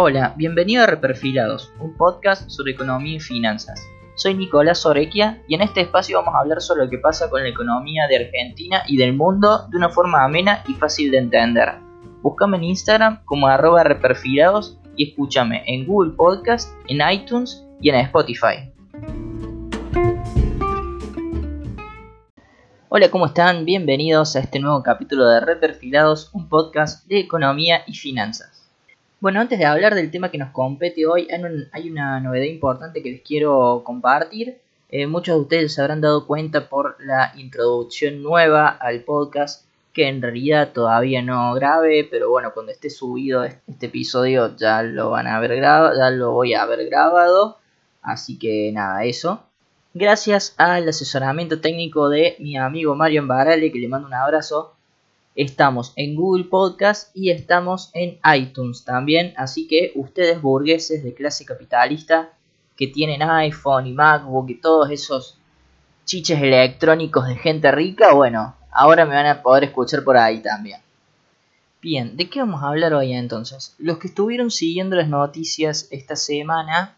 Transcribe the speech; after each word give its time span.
Hola, 0.00 0.32
bienvenido 0.36 0.84
a 0.84 0.86
Reperfilados, 0.86 1.72
un 1.80 1.96
podcast 1.96 2.48
sobre 2.48 2.70
economía 2.70 3.16
y 3.16 3.18
finanzas. 3.18 3.84
Soy 4.14 4.34
Nicolás 4.34 4.86
Orequia 4.86 5.42
y 5.48 5.56
en 5.56 5.60
este 5.60 5.80
espacio 5.80 6.18
vamos 6.18 6.36
a 6.36 6.38
hablar 6.38 6.60
sobre 6.60 6.84
lo 6.84 6.88
que 6.88 6.98
pasa 6.98 7.28
con 7.28 7.42
la 7.42 7.48
economía 7.48 8.06
de 8.06 8.14
Argentina 8.14 8.84
y 8.86 8.96
del 8.96 9.14
mundo 9.14 9.66
de 9.68 9.76
una 9.76 9.88
forma 9.88 10.22
amena 10.22 10.62
y 10.68 10.74
fácil 10.74 11.10
de 11.10 11.18
entender. 11.18 11.80
Búscame 12.22 12.58
en 12.58 12.62
Instagram 12.62 13.24
como 13.24 13.48
arroba 13.48 13.82
reperfilados 13.82 14.78
y 14.94 15.08
escúchame 15.08 15.64
en 15.66 15.84
Google 15.84 16.12
Podcast, 16.12 16.72
en 16.86 17.00
iTunes 17.10 17.66
y 17.80 17.88
en 17.90 17.96
Spotify. 17.96 18.72
Hola, 22.88 23.10
¿cómo 23.10 23.26
están? 23.26 23.64
Bienvenidos 23.64 24.36
a 24.36 24.38
este 24.38 24.60
nuevo 24.60 24.80
capítulo 24.84 25.26
de 25.26 25.40
Reperfilados, 25.40 26.30
un 26.34 26.48
podcast 26.48 27.04
de 27.08 27.18
economía 27.18 27.82
y 27.88 27.96
finanzas. 27.96 28.57
Bueno, 29.20 29.40
antes 29.40 29.58
de 29.58 29.64
hablar 29.64 29.96
del 29.96 30.12
tema 30.12 30.30
que 30.30 30.38
nos 30.38 30.50
compete 30.50 31.04
hoy, 31.04 31.26
hay 31.72 31.90
una 31.90 32.20
novedad 32.20 32.44
importante 32.44 33.02
que 33.02 33.10
les 33.10 33.22
quiero 33.22 33.82
compartir. 33.84 34.60
Eh, 34.90 35.08
muchos 35.08 35.34
de 35.34 35.40
ustedes 35.40 35.74
se 35.74 35.80
habrán 35.80 36.00
dado 36.00 36.24
cuenta 36.24 36.68
por 36.68 36.96
la 37.04 37.32
introducción 37.36 38.22
nueva 38.22 38.68
al 38.68 39.02
podcast, 39.02 39.66
que 39.92 40.06
en 40.06 40.22
realidad 40.22 40.72
todavía 40.72 41.20
no 41.20 41.52
grabé, 41.54 42.06
pero 42.08 42.30
bueno, 42.30 42.52
cuando 42.54 42.70
esté 42.70 42.90
subido 42.90 43.42
este 43.42 43.86
episodio 43.86 44.54
ya 44.56 44.84
lo 44.84 45.10
van 45.10 45.26
a 45.26 45.38
haber 45.38 45.56
grabado, 45.56 45.98
ya 45.98 46.10
lo 46.10 46.30
voy 46.30 46.54
a 46.54 46.62
haber 46.62 46.86
grabado. 46.88 47.58
Así 48.02 48.38
que 48.38 48.70
nada, 48.72 49.04
eso. 49.04 49.42
Gracias 49.94 50.54
al 50.58 50.88
asesoramiento 50.88 51.60
técnico 51.60 52.08
de 52.08 52.36
mi 52.38 52.56
amigo 52.56 52.94
Mario 52.94 53.26
Barale, 53.26 53.72
que 53.72 53.80
le 53.80 53.88
mando 53.88 54.06
un 54.06 54.14
abrazo, 54.14 54.76
Estamos 55.38 55.92
en 55.94 56.16
Google 56.16 56.46
Podcast 56.46 57.16
y 57.16 57.30
estamos 57.30 57.92
en 57.94 58.18
iTunes 58.34 58.84
también. 58.84 59.34
Así 59.36 59.68
que 59.68 59.92
ustedes 59.94 60.42
burgueses 60.42 61.04
de 61.04 61.14
clase 61.14 61.44
capitalista 61.44 62.32
que 62.76 62.88
tienen 62.88 63.22
iPhone 63.22 63.86
y 63.86 63.92
MacBook 63.92 64.50
y 64.50 64.56
todos 64.56 64.90
esos 64.90 65.38
chiches 66.04 66.42
electrónicos 66.42 67.28
de 67.28 67.36
gente 67.36 67.70
rica, 67.70 68.14
bueno, 68.14 68.56
ahora 68.72 69.06
me 69.06 69.14
van 69.14 69.26
a 69.26 69.40
poder 69.40 69.62
escuchar 69.62 70.02
por 70.02 70.16
ahí 70.16 70.42
también. 70.42 70.80
Bien, 71.80 72.16
¿de 72.16 72.28
qué 72.28 72.40
vamos 72.40 72.60
a 72.64 72.70
hablar 72.70 72.94
hoy 72.94 73.12
entonces? 73.12 73.76
Los 73.78 73.98
que 73.98 74.08
estuvieron 74.08 74.50
siguiendo 74.50 74.96
las 74.96 75.08
noticias 75.08 75.86
esta 75.92 76.16
semana 76.16 76.96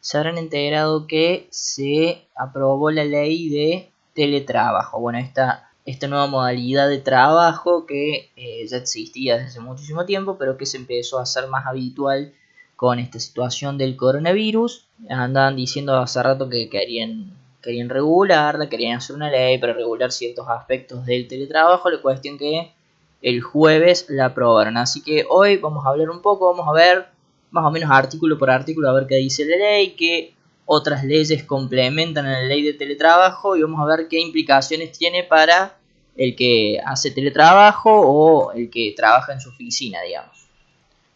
se 0.00 0.16
habrán 0.16 0.38
enterado 0.38 1.06
que 1.06 1.48
se 1.50 2.26
aprobó 2.34 2.90
la 2.90 3.04
ley 3.04 3.50
de 3.50 3.90
teletrabajo. 4.14 5.00
Bueno, 5.00 5.18
esta 5.18 5.68
esta 5.84 6.08
nueva 6.08 6.26
modalidad 6.26 6.88
de 6.88 6.98
trabajo 6.98 7.86
que 7.86 8.30
eh, 8.36 8.66
ya 8.66 8.78
existía 8.78 9.34
desde 9.34 9.48
hace 9.48 9.60
muchísimo 9.60 10.06
tiempo, 10.06 10.36
pero 10.38 10.56
que 10.56 10.66
se 10.66 10.78
empezó 10.78 11.18
a 11.18 11.22
hacer 11.22 11.46
más 11.48 11.66
habitual 11.66 12.32
con 12.76 12.98
esta 12.98 13.20
situación 13.20 13.76
del 13.76 13.96
coronavirus. 13.96 14.86
Andaban 15.08 15.56
diciendo 15.56 15.96
hace 15.98 16.22
rato 16.22 16.48
que 16.48 16.70
querían, 16.70 17.36
querían 17.62 17.90
regularla, 17.90 18.68
querían 18.68 18.96
hacer 18.96 19.14
una 19.14 19.30
ley 19.30 19.58
para 19.58 19.74
regular 19.74 20.10
ciertos 20.10 20.48
aspectos 20.48 21.04
del 21.04 21.28
teletrabajo, 21.28 21.90
la 21.90 22.00
cuestión 22.00 22.38
que 22.38 22.72
el 23.20 23.42
jueves 23.42 24.06
la 24.08 24.26
aprobaron. 24.26 24.78
Así 24.78 25.02
que 25.02 25.24
hoy 25.28 25.58
vamos 25.58 25.84
a 25.84 25.90
hablar 25.90 26.08
un 26.08 26.22
poco, 26.22 26.50
vamos 26.50 26.66
a 26.68 26.72
ver 26.72 27.06
más 27.50 27.64
o 27.64 27.70
menos 27.70 27.90
artículo 27.90 28.38
por 28.38 28.50
artículo, 28.50 28.88
a 28.88 28.94
ver 28.94 29.06
qué 29.06 29.16
dice 29.16 29.44
la 29.44 29.56
ley, 29.56 29.90
qué 29.90 30.34
otras 30.66 31.04
leyes 31.04 31.44
complementan 31.44 32.26
a 32.26 32.40
la 32.40 32.42
ley 32.42 32.62
de 32.62 32.72
teletrabajo 32.72 33.56
y 33.56 33.62
vamos 33.62 33.80
a 33.80 33.96
ver 33.96 34.08
qué 34.08 34.20
implicaciones 34.20 34.92
tiene 34.96 35.22
para 35.22 35.76
el 36.16 36.36
que 36.36 36.80
hace 36.84 37.10
teletrabajo 37.10 37.90
o 37.92 38.52
el 38.52 38.70
que 38.70 38.94
trabaja 38.96 39.32
en 39.32 39.40
su 39.40 39.50
oficina, 39.50 40.00
digamos. 40.02 40.46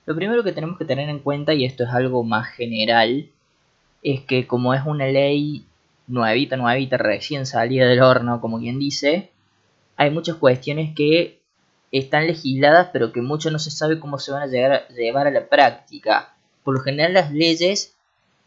Lo 0.06 0.14
primero 0.14 0.42
que 0.42 0.52
tenemos 0.52 0.78
que 0.78 0.84
tener 0.84 1.08
en 1.08 1.18
cuenta, 1.18 1.54
y 1.54 1.64
esto 1.64 1.84
es 1.84 1.90
algo 1.90 2.24
más 2.24 2.48
general, 2.48 3.28
es 4.02 4.20
que 4.22 4.46
como 4.46 4.74
es 4.74 4.82
una 4.86 5.06
ley 5.06 5.66
nuevita, 6.06 6.56
nuevita, 6.56 6.96
recién 6.96 7.46
salida 7.46 7.86
del 7.86 8.02
horno, 8.02 8.40
como 8.40 8.58
quien 8.58 8.78
dice, 8.78 9.30
hay 9.96 10.10
muchas 10.10 10.36
cuestiones 10.36 10.94
que 10.94 11.40
están 11.92 12.26
legisladas, 12.26 12.88
pero 12.92 13.12
que 13.12 13.20
mucho 13.20 13.50
no 13.50 13.58
se 13.58 13.70
sabe 13.70 14.00
cómo 14.00 14.18
se 14.18 14.32
van 14.32 14.42
a 14.42 14.86
llevar 14.88 15.26
a 15.26 15.30
la 15.30 15.48
práctica. 15.48 16.34
Por 16.64 16.74
lo 16.74 16.80
general 16.80 17.14
las 17.14 17.32
leyes 17.32 17.97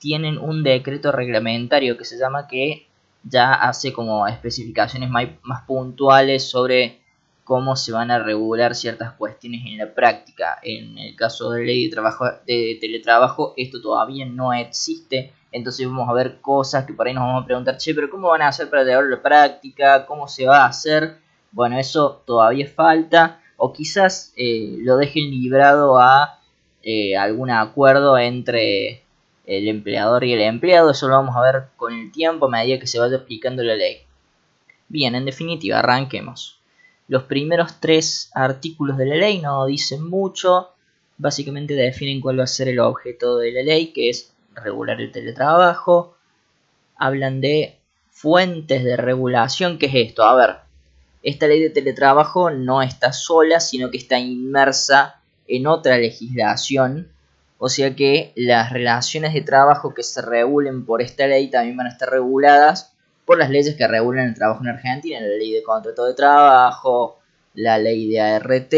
tienen 0.01 0.39
un 0.39 0.63
decreto 0.63 1.11
reglamentario 1.11 1.95
que 1.95 2.05
se 2.05 2.17
llama 2.17 2.47
que 2.47 2.87
ya 3.23 3.53
hace 3.53 3.93
como 3.93 4.27
especificaciones 4.27 5.11
más, 5.11 5.27
puntuales 5.67 6.49
sobre 6.49 7.01
cómo 7.43 7.75
se 7.75 7.91
van 7.91 8.09
a 8.09 8.17
regular 8.17 8.73
ciertas 8.73 9.13
cuestiones 9.13 9.61
en 9.67 9.77
la 9.77 9.93
práctica. 9.93 10.57
En 10.63 10.97
el 10.97 11.15
caso 11.15 11.51
de 11.51 11.65
ley 11.65 11.85
de, 11.85 11.91
trabajo, 11.91 12.25
de 12.47 12.79
teletrabajo, 12.81 13.53
esto 13.57 13.79
todavía 13.79 14.25
no 14.25 14.51
existe. 14.53 15.33
Entonces 15.51 15.85
vamos 15.85 16.09
a 16.09 16.13
ver 16.13 16.41
cosas 16.41 16.85
que 16.85 16.93
por 16.93 17.07
ahí 17.07 17.13
nos 17.13 17.23
vamos 17.23 17.43
a 17.43 17.45
preguntar, 17.45 17.77
che, 17.77 17.93
pero 17.93 18.09
¿cómo 18.09 18.29
van 18.29 18.41
a 18.41 18.47
hacer 18.47 18.71
para 18.71 18.83
llevarlo 18.83 19.13
a 19.13 19.17
la 19.17 19.21
práctica? 19.23 20.07
¿Cómo 20.07 20.27
se 20.27 20.47
va 20.47 20.63
a 20.63 20.69
hacer? 20.69 21.19
Bueno, 21.51 21.77
eso 21.77 22.23
todavía 22.25 22.67
falta. 22.67 23.39
O 23.55 23.71
quizás 23.71 24.33
eh, 24.35 24.77
lo 24.79 24.97
dejen 24.97 25.29
librado 25.29 25.99
a 25.99 26.39
eh, 26.81 27.15
algún 27.15 27.51
acuerdo 27.51 28.17
entre 28.17 29.03
el 29.45 29.67
empleador 29.67 30.23
y 30.23 30.33
el 30.33 30.41
empleado. 30.41 30.91
Eso 30.91 31.07
lo 31.07 31.15
vamos 31.15 31.35
a 31.35 31.41
ver 31.41 31.63
con 31.77 31.93
el 31.93 32.11
tiempo 32.11 32.45
a 32.45 32.49
medida 32.49 32.79
que 32.79 32.87
se 32.87 32.99
vaya 32.99 33.17
explicando 33.17 33.63
la 33.63 33.75
ley. 33.75 34.01
Bien, 34.87 35.15
en 35.15 35.25
definitiva, 35.25 35.79
arranquemos. 35.79 36.59
Los 37.07 37.23
primeros 37.23 37.79
tres 37.79 38.31
artículos 38.33 38.97
de 38.97 39.05
la 39.05 39.15
ley 39.15 39.39
no 39.39 39.65
dicen 39.65 40.07
mucho. 40.07 40.69
Básicamente 41.17 41.73
definen 41.73 42.21
cuál 42.21 42.39
va 42.39 42.43
a 42.43 42.47
ser 42.47 42.69
el 42.69 42.79
objeto 42.79 43.37
de 43.37 43.51
la 43.51 43.63
ley, 43.63 43.87
que 43.87 44.09
es 44.09 44.33
regular 44.55 44.99
el 45.01 45.11
teletrabajo. 45.11 46.15
Hablan 46.97 47.41
de 47.41 47.77
fuentes 48.11 48.83
de 48.83 48.97
regulación. 48.97 49.77
¿Qué 49.77 49.87
es 49.87 50.09
esto? 50.09 50.23
A 50.23 50.35
ver, 50.35 50.57
esta 51.23 51.47
ley 51.47 51.61
de 51.61 51.69
teletrabajo 51.69 52.49
no 52.49 52.81
está 52.81 53.13
sola, 53.13 53.59
sino 53.59 53.91
que 53.91 53.97
está 53.97 54.19
inmersa 54.19 55.21
en 55.47 55.67
otra 55.67 55.97
legislación 55.97 57.11
o 57.63 57.69
sea 57.69 57.95
que 57.95 58.33
las 58.35 58.73
relaciones 58.73 59.35
de 59.35 59.41
trabajo 59.41 59.93
que 59.93 60.01
se 60.01 60.19
regulen 60.23 60.83
por 60.83 60.99
esta 60.99 61.27
ley 61.27 61.47
también 61.47 61.77
van 61.77 61.85
a 61.85 61.91
estar 61.91 62.09
reguladas 62.09 62.93
por 63.23 63.37
las 63.37 63.51
leyes 63.51 63.75
que 63.75 63.87
regulan 63.87 64.29
el 64.29 64.33
trabajo 64.33 64.63
en 64.63 64.69
Argentina, 64.69 65.19
la 65.19 65.27
ley 65.27 65.51
de 65.51 65.61
contrato 65.61 66.05
de 66.05 66.15
trabajo, 66.15 67.19
la 67.53 67.77
ley 67.77 68.09
de 68.09 68.19
ART, 68.19 68.73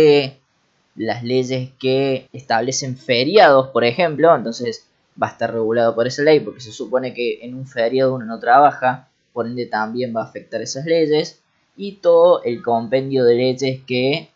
las 0.98 1.24
leyes 1.24 1.70
que 1.80 2.28
establecen 2.34 2.98
feriados, 2.98 3.70
por 3.70 3.86
ejemplo, 3.86 4.36
entonces 4.36 4.86
va 5.22 5.28
a 5.28 5.32
estar 5.32 5.54
regulado 5.54 5.96
por 5.96 6.06
esa 6.06 6.24
ley 6.24 6.42
porque 6.42 6.60
se 6.60 6.74
supone 6.74 7.14
que 7.14 7.40
en 7.42 7.56
un 7.56 7.66
feriado 7.66 8.14
uno 8.14 8.26
no 8.26 8.38
trabaja, 8.42 9.08
por 9.32 9.48
ende 9.48 9.66
también 9.66 10.14
va 10.14 10.24
a 10.24 10.26
afectar 10.26 10.62
esas 10.62 10.84
leyes. 10.84 11.40
Y 11.78 11.94
todo 12.02 12.44
el 12.44 12.62
compendio 12.62 13.24
de 13.24 13.36
leyes 13.36 13.80
que 13.88 14.30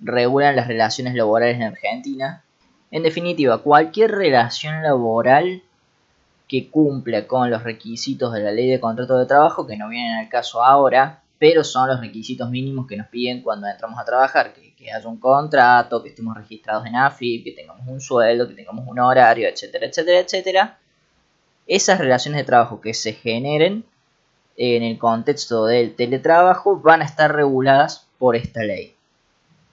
regulan 0.00 0.56
las 0.56 0.66
relaciones 0.66 1.14
laborales 1.14 1.54
en 1.54 1.62
Argentina 1.62 2.42
en 2.90 3.02
definitiva, 3.02 3.58
cualquier 3.58 4.12
relación 4.12 4.82
laboral 4.82 5.62
que 6.48 6.70
cumpla 6.70 7.26
con 7.26 7.50
los 7.50 7.62
requisitos 7.62 8.32
de 8.32 8.40
la 8.40 8.50
ley 8.50 8.68
de 8.68 8.80
contrato 8.80 9.18
de 9.18 9.26
trabajo, 9.26 9.66
que 9.66 9.76
no 9.76 9.88
vienen 9.88 10.14
al 10.14 10.28
caso 10.30 10.64
ahora, 10.64 11.22
pero 11.38 11.62
son 11.62 11.88
los 11.88 12.00
requisitos 12.00 12.48
mínimos 12.50 12.86
que 12.86 12.96
nos 12.96 13.06
piden 13.08 13.42
cuando 13.42 13.66
entramos 13.66 13.98
a 14.00 14.04
trabajar, 14.04 14.54
que, 14.54 14.68
haya 14.90 15.06
un 15.06 15.18
contrato, 15.18 16.02
que 16.02 16.08
estemos 16.08 16.34
registrados 16.34 16.86
en 16.86 16.96
AFIP, 16.96 17.44
que 17.44 17.52
tengamos 17.52 17.86
un 17.86 18.00
sueldo, 18.00 18.48
que 18.48 18.54
tengamos 18.54 18.86
un 18.88 18.98
horario, 18.98 19.46
etcétera, 19.46 19.86
etcétera, 19.86 20.20
etcétera. 20.20 20.78
Esas 21.66 21.98
relaciones 21.98 22.40
de 22.40 22.44
trabajo 22.44 22.80
que 22.80 22.94
se 22.94 23.12
generen 23.12 23.84
en 24.56 24.82
el 24.82 24.98
contexto 24.98 25.66
del 25.66 25.94
teletrabajo 25.94 26.80
van 26.80 27.02
a 27.02 27.04
estar 27.04 27.34
reguladas 27.34 28.06
por 28.18 28.34
esta 28.34 28.62
ley. 28.62 28.94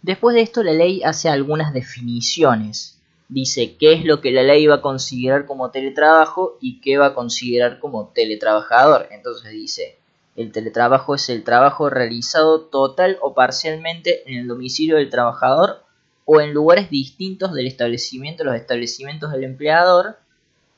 Después 0.02 0.36
de 0.36 0.42
esto, 0.42 0.62
la 0.62 0.74
ley 0.74 1.02
hace 1.04 1.30
algunas 1.30 1.74
definiciones 1.74 2.95
dice 3.28 3.76
qué 3.78 3.94
es 3.94 4.06
lo 4.06 4.22
que 4.22 4.32
la 4.32 4.44
ley 4.44 4.68
va 4.68 4.76
a 4.76 4.82
considerar 4.82 5.46
como 5.46 5.72
teletrabajo 5.72 6.58
y 6.62 6.80
qué 6.82 6.98
va 6.98 7.08
a 7.08 7.14
considerar 7.14 7.80
como 7.80 8.10
teletrabajador. 8.14 9.08
Entonces 9.12 9.52
dice, 9.52 9.98
el 10.36 10.52
teletrabajo 10.52 11.16
es 11.16 11.30
el 11.30 11.44
trabajo 11.44 11.90
realizado 11.90 12.62
total 12.62 13.18
o 13.22 13.34
parcialmente 13.34 14.30
en 14.30 14.40
el 14.40 14.48
domicilio 14.48 14.98
del 14.98 15.10
trabajador 15.10 15.84
o 16.26 16.42
en 16.42 16.54
lugares 16.54 16.90
distintos 16.90 17.54
del 17.54 17.68
establecimiento, 17.68 18.44
los 18.44 18.56
establecimientos 18.56 19.32
del 19.32 19.44
empleador, 19.44 20.18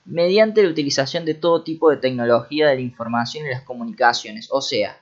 mediante 0.05 0.63
la 0.63 0.69
utilización 0.69 1.25
de 1.25 1.33
todo 1.33 1.63
tipo 1.63 1.89
de 1.89 1.97
tecnología 1.97 2.67
de 2.67 2.75
la 2.75 2.81
información 2.81 3.45
y 3.45 3.49
las 3.49 3.63
comunicaciones. 3.63 4.47
O 4.51 4.61
sea, 4.61 5.01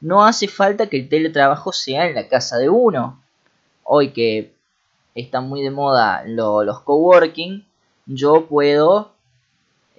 no 0.00 0.24
hace 0.24 0.48
falta 0.48 0.88
que 0.88 0.96
el 0.96 1.08
teletrabajo 1.08 1.72
sea 1.72 2.06
en 2.06 2.14
la 2.14 2.28
casa 2.28 2.58
de 2.58 2.68
uno. 2.68 3.22
Hoy 3.84 4.12
que 4.12 4.52
están 5.14 5.48
muy 5.48 5.62
de 5.62 5.70
moda 5.70 6.24
los 6.26 6.80
coworking, 6.80 7.64
yo 8.06 8.46
puedo 8.46 9.12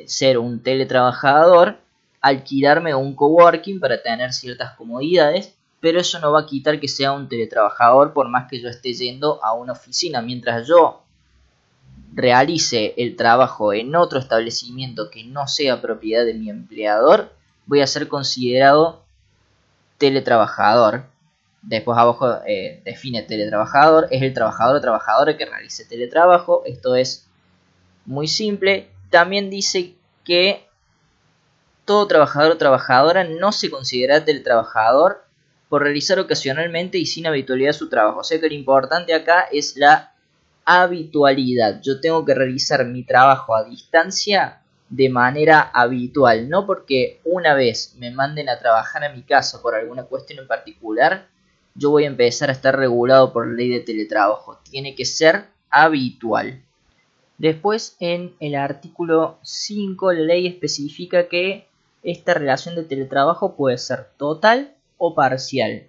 ser 0.06 0.38
un 0.38 0.62
teletrabajador, 0.62 1.78
alquilarme 2.22 2.96
un 2.96 3.16
coworking 3.16 3.80
para 3.80 4.02
tener 4.02 4.34
ciertas 4.34 4.76
comodidades, 4.76 5.54
pero 5.80 6.00
eso 6.00 6.20
no 6.20 6.32
va 6.32 6.42
a 6.42 6.46
quitar 6.46 6.80
que 6.80 6.88
sea 6.88 7.12
un 7.12 7.28
teletrabajador 7.28 8.14
por 8.14 8.30
más 8.30 8.48
que 8.50 8.62
yo 8.62 8.70
esté 8.70 8.94
yendo 8.94 9.44
a 9.44 9.54
una 9.54 9.74
oficina. 9.74 10.22
Mientras 10.22 10.68
yo 10.68 11.04
realice 12.14 12.94
el 12.98 13.16
trabajo 13.16 13.74
en 13.74 13.96
otro 13.96 14.20
establecimiento 14.20 15.10
que 15.10 15.24
no 15.26 15.48
sea 15.48 15.82
propiedad 15.82 16.26
de 16.26 16.36
mi 16.36 16.50
empleador, 16.50 17.34
voy 17.66 17.82
a 17.82 17.88
ser 17.88 18.08
considerado 18.08 19.04
teletrabajador. 19.98 21.06
Después 21.64 21.98
abajo 21.98 22.40
eh, 22.46 22.82
define 22.84 23.24
teletrabajador, 23.24 24.08
es 24.12 24.22
el 24.22 24.34
trabajador 24.34 24.76
o 24.76 24.82
trabajadora 24.82 25.38
que 25.38 25.46
realice 25.46 25.86
teletrabajo. 25.86 26.64
Esto 26.66 26.96
es 26.96 27.28
muy 28.06 28.28
simple. 28.28 28.90
También 29.10 29.50
dice 29.50 29.96
que 30.26 30.68
todo 31.86 32.08
trabajador 32.08 32.52
o 32.52 32.58
trabajadora 32.58 33.24
no 33.24 33.52
se 33.52 33.70
considera 33.70 34.26
teletrabajador 34.26 35.24
por 35.70 35.84
realizar 35.84 36.20
ocasionalmente 36.20 36.98
y 36.98 37.06
sin 37.06 37.28
habitualidad 37.28 37.74
su 37.74 37.90
trabajo. 37.90 38.20
O 38.20 38.24
sea 38.24 38.40
que 38.40 38.48
lo 38.48 38.54
importante 38.54 39.14
acá 39.14 39.48
es 39.52 39.78
la 39.78 40.14
habitualidad. 40.66 41.82
Yo 41.82 42.00
tengo 42.00 42.26
que 42.26 42.36
realizar 42.36 42.86
mi 42.86 43.04
trabajo 43.04 43.56
a 43.56 43.64
distancia 43.64 44.62
de 44.90 45.10
manera 45.10 45.72
habitual, 45.74 46.50
no 46.50 46.68
porque 46.68 47.20
una 47.24 47.56
vez 47.56 47.96
me 47.98 48.12
manden 48.12 48.50
a 48.50 48.60
trabajar 48.60 49.04
a 49.04 49.14
mi 49.14 49.24
casa 49.24 49.62
por 49.62 49.76
alguna 49.76 50.04
cuestión 50.04 50.40
en 50.40 50.48
particular, 50.48 51.28
yo 51.76 51.90
voy 51.90 52.04
a 52.04 52.08
empezar 52.08 52.50
a 52.50 52.54
estar 52.54 52.78
regulado 52.78 53.34
por 53.34 53.48
la 53.48 53.54
ley 53.54 53.70
de 53.70 53.80
teletrabajo. 53.80 54.60
Tiene 54.70 54.96
que 54.96 55.06
ser 55.06 55.46
habitual. 55.70 56.62
Después 57.38 57.96
en 58.00 58.36
el 58.40 58.56
artículo 58.56 59.40
5 59.42 60.14
la 60.14 60.20
ley 60.22 60.48
especifica 60.48 61.28
que 61.28 61.68
esta 62.04 62.34
relación 62.34 62.76
de 62.76 62.84
teletrabajo 62.84 63.56
puede 63.56 63.78
ser 63.78 64.10
total 64.18 64.76
o 64.98 65.16
parcial. 65.16 65.88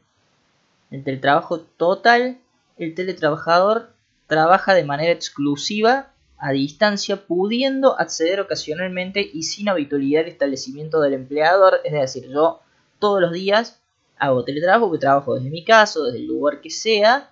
El 0.90 1.04
teletrabajo 1.04 1.60
total, 1.60 2.38
el 2.78 2.94
teletrabajador 2.94 3.90
trabaja 4.26 4.75
de 4.75 4.84
manera 4.84 5.12
exclusiva 5.12 6.12
a 6.38 6.52
distancia, 6.52 7.26
pudiendo 7.26 7.98
acceder 7.98 8.40
ocasionalmente 8.40 9.28
y 9.32 9.44
sin 9.44 9.69
habitualidad 9.69 10.22
al 10.22 10.28
establecimiento 10.28 11.00
del 11.00 11.14
empleador. 11.14 11.81
Es 11.84 11.92
decir, 11.92 12.28
yo 12.31 12.60
todos 12.98 13.20
los 13.20 13.32
días 13.32 13.81
hago 14.24 14.44
teletrabajo, 14.44 14.92
que 14.92 14.98
trabajo 14.98 15.34
desde 15.34 15.50
mi 15.50 15.64
casa, 15.64 16.00
desde 16.00 16.18
el 16.18 16.26
lugar 16.26 16.60
que 16.60 16.70
sea, 16.70 17.30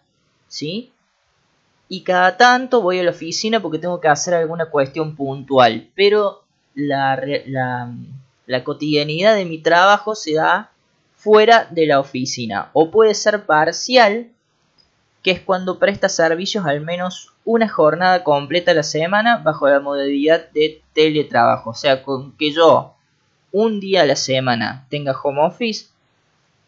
¿sí? 0.49 0.93
Y 1.89 2.03
cada 2.03 2.37
tanto 2.37 2.81
voy 2.81 2.99
a 2.99 3.03
la 3.03 3.11
oficina 3.11 3.61
porque 3.61 3.79
tengo 3.79 4.01
que 4.01 4.09
hacer 4.09 4.35
alguna 4.35 4.67
cuestión 4.67 5.15
puntual. 5.15 5.91
Pero 5.95 6.43
la, 6.75 7.21
la, 7.47 7.93
la 8.47 8.65
cotidianidad 8.65 9.35
de 9.35 9.45
mi 9.45 9.59
trabajo 9.59 10.15
se 10.15 10.35
da 10.35 10.71
fuera 11.17 11.69
de 11.71 11.87
la 11.87 12.01
oficina. 12.01 12.71
O 12.73 12.91
puede 12.91 13.15
ser 13.15 13.45
parcial, 13.45 14.29
que 15.23 15.31
es 15.31 15.41
cuando 15.41 15.79
presta 15.79 16.09
servicios 16.09 16.67
al 16.67 16.81
menos 16.81 17.33
una 17.45 17.69
jornada 17.69 18.25
completa 18.25 18.73
a 18.73 18.75
la 18.75 18.83
semana 18.83 19.39
bajo 19.39 19.69
la 19.69 19.81
modalidad 19.81 20.51
de 20.51 20.83
teletrabajo. 20.95 21.71
O 21.71 21.75
sea, 21.75 22.03
con 22.03 22.33
que 22.37 22.53
yo 22.53 22.95
un 23.53 23.81
día 23.81 24.03
a 24.03 24.07
la 24.07 24.17
semana 24.17 24.87
tenga 24.89 25.13
home 25.13 25.43
office, 25.43 25.87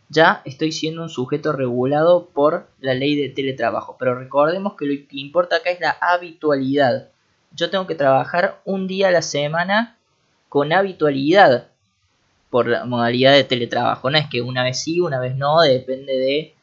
ya 0.09 0.43
estoy 0.45 0.73
siendo 0.73 1.03
un 1.03 1.09
sujeto 1.09 1.53
regulado 1.53 2.27
por 2.27 2.69
la 2.81 2.95
ley 2.95 3.17
de 3.17 3.29
teletrabajo. 3.29 3.97
Pero 3.99 4.19
recordemos 4.19 4.75
que 4.75 4.87
lo 4.87 5.09
que 5.09 5.19
importa 5.19 5.57
acá 5.57 5.71
es 5.71 5.81
la 5.81 5.97
habitualidad. 6.01 7.09
Yo 7.53 7.71
tengo 7.71 7.87
que 7.87 7.95
trabajar 7.95 8.61
un 8.65 8.87
día 8.87 9.09
a 9.09 9.13
la 9.13 9.23
semana 9.23 9.97
con 10.49 10.73
habitualidad 10.73 11.69
por 12.51 12.69
la 12.69 12.85
modalidad 12.85 13.33
de 13.33 13.45
teletrabajo. 13.45 14.11
No 14.11 14.19
es 14.19 14.29
que 14.29 14.41
una 14.41 14.63
vez 14.63 14.81
sí, 14.81 15.01
una 15.01 15.19
vez 15.19 15.37
no, 15.37 15.61
depende 15.63 16.17
de 16.17 16.55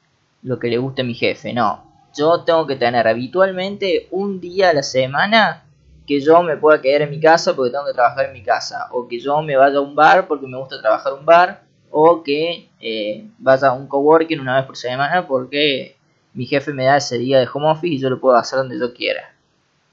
lo 0.44 0.60
que 0.60 0.70
le 0.70 0.78
guste 0.78 1.02
a 1.02 1.06
mi 1.06 1.14
jefe. 1.14 1.54
No, 1.54 1.84
yo 2.16 2.42
tengo 2.42 2.68
que 2.68 2.76
tener 2.76 3.08
habitualmente 3.08 4.08
un 4.12 4.40
día 4.40 4.70
a 4.70 4.74
la 4.74 4.84
semana 4.84 5.66
que 6.08 6.20
yo 6.20 6.42
me 6.44 6.58
pueda 6.58 6.82
quedar 6.82 7.04
en 7.04 7.10
mi 7.10 7.20
casa 7.20 7.56
porque 7.56 7.72
tengo 7.72 7.86
que 7.86 7.94
trabajar 7.94 8.26
en 8.26 8.34
mi 8.34 8.44
casa. 8.44 8.88
O 8.92 9.08
que 9.08 9.20
yo 9.20 9.42
me 9.42 9.56
vaya 9.56 9.78
a 9.78 9.82
un 9.82 9.96
bar 9.96 10.28
porque 10.28 10.48
me 10.48 10.58
gusta 10.58 10.82
trabajar 10.82 11.14
un 11.14 11.26
bar. 11.26 11.64
O 11.92 12.24
que 12.24 12.70
eh, 12.80 13.26
a 13.46 13.74
un 13.74 13.88
coworking 13.88 14.40
una 14.40 14.56
vez 14.56 14.66
por 14.66 14.78
semana 14.78 15.28
porque 15.28 15.96
mi 16.34 16.46
jefe 16.46 16.74
me 16.74 16.86
da 16.86 16.98
ese 16.98 17.18
día 17.18 17.40
de 17.40 17.48
home 17.54 17.70
office 17.70 17.96
y 17.96 18.00
yo 18.00 18.10
lo 18.10 18.20
puedo 18.20 18.36
hacer 18.38 18.60
donde 18.60 18.80
yo 18.80 18.94
quiera. 18.94 19.36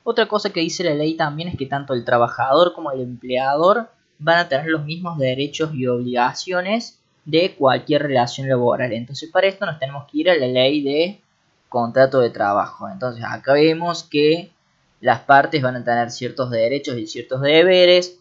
Otra 0.04 0.26
cosa 0.26 0.50
que 0.50 0.60
dice 0.60 0.84
la 0.84 0.94
ley 0.94 1.14
también 1.14 1.48
es 1.48 1.56
que 1.56 1.66
tanto 1.66 1.92
el 1.92 2.04
trabajador 2.04 2.72
como 2.72 2.92
el 2.92 3.00
empleador 3.00 3.90
van 4.18 4.38
a 4.38 4.48
tener 4.48 4.66
los 4.66 4.84
mismos 4.84 5.18
derechos 5.18 5.74
y 5.74 5.86
obligaciones 5.86 6.98
de 7.24 7.54
cualquier 7.54 8.04
relación 8.04 8.48
laboral. 8.48 8.92
Entonces 8.92 9.30
para 9.30 9.48
esto 9.48 9.66
nos 9.66 9.78
tenemos 9.78 10.06
que 10.10 10.18
ir 10.18 10.30
a 10.30 10.36
la 10.36 10.46
ley 10.46 10.82
de 10.82 11.20
contrato 11.68 12.20
de 12.20 12.30
trabajo. 12.30 12.88
Entonces 12.88 13.24
acá 13.28 13.52
vemos 13.52 14.02
que 14.04 14.50
las 15.00 15.20
partes 15.20 15.62
van 15.62 15.76
a 15.76 15.84
tener 15.84 16.10
ciertos 16.10 16.50
derechos 16.50 16.96
y 16.96 17.06
ciertos 17.06 17.40
deberes. 17.40 18.18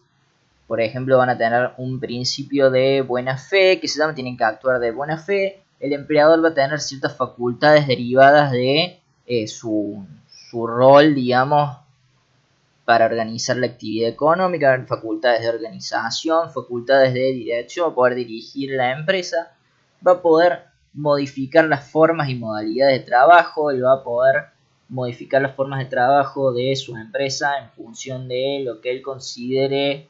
Por 0.68 0.82
ejemplo, 0.82 1.16
van 1.16 1.30
a 1.30 1.38
tener 1.38 1.70
un 1.78 1.98
principio 1.98 2.70
de 2.70 3.00
buena 3.00 3.38
fe, 3.38 3.80
que 3.80 3.88
se 3.88 3.98
llama 3.98 4.14
tienen 4.14 4.36
que 4.36 4.44
actuar 4.44 4.78
de 4.78 4.92
buena 4.92 5.16
fe. 5.16 5.62
El 5.80 5.94
empleador 5.94 6.44
va 6.44 6.50
a 6.50 6.54
tener 6.54 6.78
ciertas 6.80 7.16
facultades 7.16 7.86
derivadas 7.86 8.52
de 8.52 9.00
eh, 9.26 9.46
su, 9.48 10.06
su 10.28 10.66
rol, 10.66 11.14
digamos, 11.14 11.78
para 12.84 13.06
organizar 13.06 13.56
la 13.56 13.68
actividad 13.68 14.10
económica, 14.10 14.84
facultades 14.86 15.40
de 15.40 15.48
organización, 15.48 16.52
facultades 16.52 17.14
de 17.14 17.32
dirección, 17.32 17.94
poder 17.94 18.14
dirigir 18.14 18.72
la 18.72 18.92
empresa, 18.92 19.52
va 20.06 20.12
a 20.12 20.22
poder 20.22 20.64
modificar 20.92 21.64
las 21.64 21.90
formas 21.90 22.28
y 22.28 22.34
modalidades 22.34 23.00
de 23.00 23.06
trabajo, 23.06 23.70
él 23.70 23.82
va 23.84 23.94
a 23.94 24.02
poder 24.02 24.46
modificar 24.90 25.40
las 25.40 25.54
formas 25.54 25.78
de 25.78 25.86
trabajo 25.86 26.52
de 26.52 26.76
su 26.76 26.94
empresa 26.96 27.58
en 27.58 27.70
función 27.70 28.28
de 28.28 28.62
lo 28.64 28.82
que 28.82 28.90
él 28.90 29.00
considere 29.00 30.08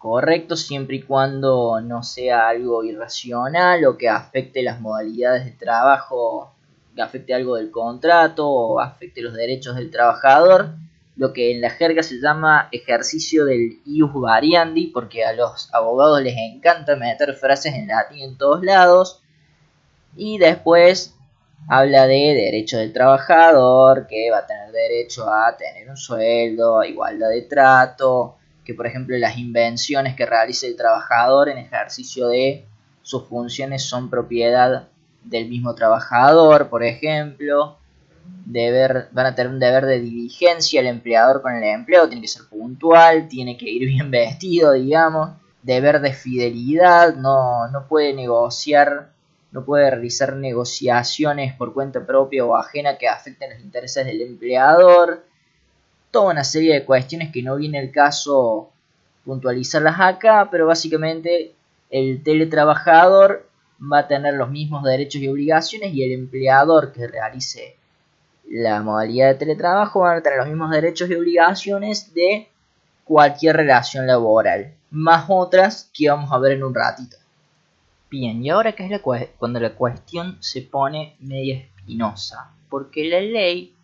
correcto 0.00 0.56
siempre 0.56 0.96
y 0.96 1.02
cuando 1.02 1.80
no 1.80 2.02
sea 2.02 2.48
algo 2.48 2.82
irracional 2.82 3.84
o 3.84 3.96
que 3.96 4.08
afecte 4.08 4.62
las 4.62 4.80
modalidades 4.80 5.44
de 5.44 5.52
trabajo, 5.52 6.54
que 6.96 7.02
afecte 7.02 7.34
algo 7.34 7.54
del 7.56 7.70
contrato 7.70 8.48
o 8.48 8.80
afecte 8.80 9.20
los 9.20 9.34
derechos 9.34 9.76
del 9.76 9.90
trabajador 9.92 10.74
lo 11.20 11.34
que 11.34 11.52
en 11.52 11.60
la 11.60 11.68
jerga 11.68 12.02
se 12.02 12.18
llama 12.18 12.70
ejercicio 12.72 13.44
del 13.44 13.78
ius 13.84 14.10
variandi, 14.14 14.86
porque 14.86 15.22
a 15.22 15.34
los 15.34 15.68
abogados 15.74 16.22
les 16.22 16.34
encanta 16.34 16.96
meter 16.96 17.34
frases 17.34 17.74
en 17.74 17.88
latín 17.88 18.20
en 18.20 18.38
todos 18.38 18.64
lados. 18.64 19.20
Y 20.16 20.38
después 20.38 21.14
habla 21.68 22.06
de 22.06 22.34
derecho 22.34 22.78
del 22.78 22.94
trabajador, 22.94 24.06
que 24.06 24.30
va 24.30 24.38
a 24.38 24.46
tener 24.46 24.72
derecho 24.72 25.28
a 25.28 25.54
tener 25.58 25.90
un 25.90 25.98
sueldo, 25.98 26.82
igualdad 26.84 27.28
de 27.28 27.42
trato, 27.42 28.38
que 28.64 28.74
por 28.74 28.86
ejemplo 28.86 29.16
las 29.18 29.38
invenciones 29.38 30.16
que 30.16 30.26
realice 30.26 30.66
el 30.66 30.76
trabajador 30.76 31.48
en 31.48 31.58
ejercicio 31.58 32.28
de 32.28 32.66
sus 33.02 33.26
funciones 33.26 33.82
son 33.82 34.10
propiedad 34.10 34.88
del 35.24 35.48
mismo 35.48 35.74
trabajador, 35.74 36.68
por 36.68 36.82
ejemplo 36.82 37.78
deber, 38.44 39.08
van 39.12 39.26
a 39.26 39.34
tener 39.34 39.52
un 39.52 39.58
deber 39.58 39.86
de 39.86 40.00
diligencia 40.00 40.80
el 40.80 40.86
empleador 40.86 41.42
con 41.42 41.54
el 41.54 41.64
empleado, 41.64 42.08
tiene 42.08 42.22
que 42.22 42.28
ser 42.28 42.42
puntual, 42.48 43.28
tiene 43.28 43.56
que 43.56 43.68
ir 43.68 43.86
bien 43.86 44.10
vestido, 44.10 44.72
digamos, 44.72 45.30
deber 45.62 46.00
de 46.00 46.12
fidelidad, 46.12 47.14
no, 47.14 47.68
no 47.68 47.86
puede 47.86 48.14
negociar, 48.14 49.10
no 49.52 49.64
puede 49.64 49.90
realizar 49.90 50.36
negociaciones 50.36 51.54
por 51.54 51.74
cuenta 51.74 52.06
propia 52.06 52.44
o 52.44 52.56
ajena 52.56 52.96
que 52.96 53.08
afecten 53.08 53.50
los 53.50 53.60
intereses 53.60 54.06
del 54.06 54.22
empleador, 54.22 55.24
toda 56.10 56.32
una 56.32 56.44
serie 56.44 56.74
de 56.74 56.84
cuestiones 56.84 57.30
que 57.32 57.42
no 57.42 57.56
viene 57.56 57.78
el 57.78 57.90
caso 57.90 58.70
puntualizarlas 59.24 60.00
acá, 60.00 60.48
pero 60.50 60.66
básicamente 60.66 61.54
el 61.90 62.22
teletrabajador 62.22 63.48
va 63.80 64.00
a 64.00 64.08
tener 64.08 64.34
los 64.34 64.50
mismos 64.50 64.84
derechos 64.84 65.20
y 65.22 65.28
obligaciones 65.28 65.92
y 65.94 66.02
el 66.02 66.12
empleador 66.12 66.92
que 66.92 67.06
realice 67.06 67.76
la 68.50 68.82
modalidad 68.82 69.28
de 69.28 69.34
teletrabajo 69.36 70.00
van 70.00 70.18
a 70.18 70.22
tener 70.22 70.38
los 70.38 70.48
mismos 70.48 70.70
derechos 70.70 71.08
y 71.08 71.14
obligaciones 71.14 72.12
de 72.14 72.48
cualquier 73.04 73.56
relación 73.56 74.06
laboral, 74.06 74.74
más 74.90 75.26
otras 75.28 75.88
que 75.94 76.10
vamos 76.10 76.32
a 76.32 76.38
ver 76.38 76.52
en 76.52 76.64
un 76.64 76.74
ratito. 76.74 77.16
Bien, 78.10 78.44
y 78.44 78.50
ahora 78.50 78.72
que 78.72 78.84
es 78.84 78.90
la 78.90 79.00
cuando 79.38 79.60
la 79.60 79.74
cuestión 79.74 80.36
se 80.40 80.62
pone 80.62 81.14
media 81.20 81.58
espinosa, 81.58 82.50
porque 82.68 83.08
la 83.08 83.20
ley, 83.20 83.74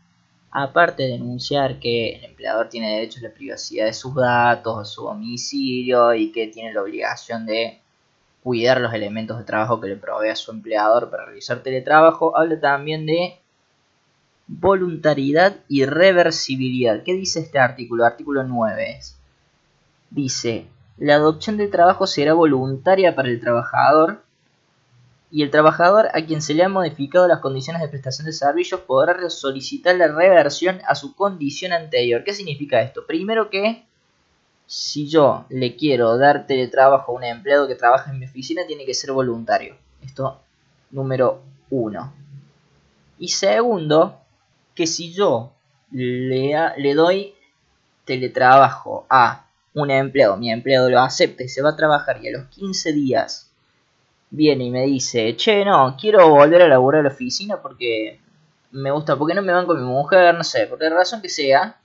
aparte 0.59 1.03
de 1.03 1.11
denunciar 1.11 1.79
que 1.79 2.15
el 2.15 2.25
empleador 2.25 2.71
tiene 2.71 2.95
derecho 2.95 3.19
a 3.19 3.29
la 3.29 3.35
privacidad 3.35 3.85
de 3.85 3.93
sus 3.93 4.15
datos, 4.15 4.79
a 4.79 4.85
su 4.87 5.03
domicilio 5.03 6.15
y 6.15 6.33
que 6.33 6.47
tiene 6.47 6.73
la 6.73 6.81
obligación 6.81 7.45
de 7.45 7.79
cuidar 8.43 8.81
los 8.81 8.95
elementos 8.95 9.37
de 9.37 9.45
trabajo 9.45 9.79
que 9.83 9.89
le 9.89 9.97
provee 9.97 10.31
a 10.31 10.35
su 10.35 10.51
empleador 10.53 11.11
para 11.11 11.27
realizar 11.27 11.63
teletrabajo, 11.63 12.35
habla 12.39 12.59
también 12.59 13.05
de 13.05 13.39
voluntariedad 14.47 15.57
y 15.69 15.85
reversibilidad. 15.85 17.03
¿Qué 17.03 17.13
dice 17.13 17.41
este 17.41 17.59
artículo? 17.59 18.07
Artículo 18.07 18.43
9. 18.43 18.99
Dice, 20.09 20.69
la 20.97 21.17
adopción 21.17 21.59
del 21.59 21.71
trabajo 21.71 22.07
será 22.07 22.33
voluntaria 22.33 23.15
para 23.15 23.29
el 23.29 23.41
trabajador 23.41 24.23
y 25.31 25.43
el 25.43 25.51
trabajador 25.51 26.09
a 26.15 26.25
quien 26.25 26.41
se 26.41 26.55
le 26.55 26.63
han 26.63 26.73
modificado 26.73 27.27
las 27.27 27.41
condiciones 27.41 27.83
de 27.83 27.89
prestación 27.89 28.27
de 28.27 28.33
servicios 28.33 28.81
podrá 28.83 29.29
solicitar 29.29 29.97
la 29.97 30.09
reversión 30.09 30.81
a 30.87 30.95
su 30.95 31.15
condición 31.17 31.73
anterior. 31.73 32.23
¿Qué 32.25 32.33
significa 32.33 32.81
esto? 32.81 33.07
Primero 33.07 33.51
que 33.51 33.85
si 34.67 35.09
yo 35.09 35.45
le 35.49 35.77
quiero 35.77 36.17
dar 36.17 36.47
teletrabajo 36.47 37.13
a 37.13 37.15
un 37.17 37.25
empleado 37.25 37.67
que 37.67 37.75
trabaja 37.75 38.11
en 38.11 38.19
mi 38.19 38.27
oficina, 38.27 38.63
tiene 38.67 38.85
que 38.85 38.95
ser 38.95 39.13
voluntario. 39.13 39.77
Esto 40.05 40.41
número 40.91 41.43
uno. 41.71 42.13
Y 43.19 43.29
segundo, 43.29 44.21
que 44.75 44.87
si 44.87 45.13
yo 45.13 45.53
le, 45.91 46.55
le 46.77 46.95
doy 46.95 47.35
teletrabajo 48.05 49.07
a 49.09 49.47
un 49.75 49.91
empleado, 49.91 50.37
mi 50.37 50.51
empleado 50.51 50.89
lo 50.89 51.01
acepta 51.01 51.43
y 51.43 51.49
se 51.49 51.63
va 51.63 51.71
a 51.71 51.77
trabajar 51.77 52.23
y 52.23 52.29
a 52.29 52.33
los 52.33 52.47
15 52.49 52.93
días 52.93 53.51
viene 54.37 54.65
y 54.65 54.71
me 54.71 54.85
dice, 54.85 55.35
che, 55.37 55.65
no, 55.65 55.97
quiero 55.99 56.29
volver 56.29 56.63
a 56.63 56.69
laburar 56.69 57.01
a 57.01 57.05
la 57.05 57.15
oficina 57.15 57.57
porque 57.57 58.21
me 58.71 58.91
gusta, 58.91 59.17
porque 59.17 59.35
no 59.35 59.43
me 59.43 59.53
van 59.53 59.67
con 59.67 59.79
mi 59.79 59.87
mujer, 59.87 60.35
no 60.35 60.45
sé, 60.45 60.67
por 60.67 60.81
la 60.81 60.91
razón 60.91 61.23
que 61.23 61.31
sea, 61.31 61.79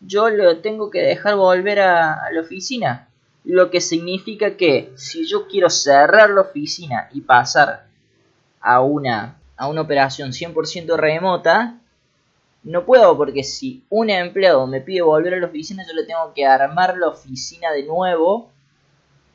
yo 0.00 0.30
lo 0.30 0.58
tengo 0.58 0.88
que 0.88 1.00
dejar 1.00 1.34
volver 1.34 1.80
a, 1.80 2.30
la 2.32 2.40
oficina. 2.40 3.08
Lo 3.44 3.70
que 3.70 3.80
significa 3.80 4.56
que 4.56 4.92
si 4.96 5.26
yo 5.26 5.48
quiero 5.48 5.68
cerrar 5.68 6.30
la 6.30 6.42
oficina 6.42 7.08
y 7.12 7.22
pasar 7.22 7.86
a 8.60 8.80
una, 8.80 9.38
a 9.56 9.66
una 9.66 9.80
operación 9.80 10.30
100% 10.30 10.96
remota, 10.96 11.78
no 12.62 12.84
puedo 12.84 13.16
porque 13.16 13.42
si 13.42 13.84
un 13.88 14.10
empleado 14.10 14.66
me 14.66 14.80
pide 14.80 15.02
volver 15.02 15.34
a 15.34 15.40
la 15.40 15.46
oficina, 15.46 15.84
yo 15.86 15.94
le 15.94 16.04
tengo 16.04 16.32
que 16.34 16.46
armar 16.46 16.96
la 16.98 17.08
oficina 17.08 17.72
de 17.72 17.84
nuevo 17.84 18.50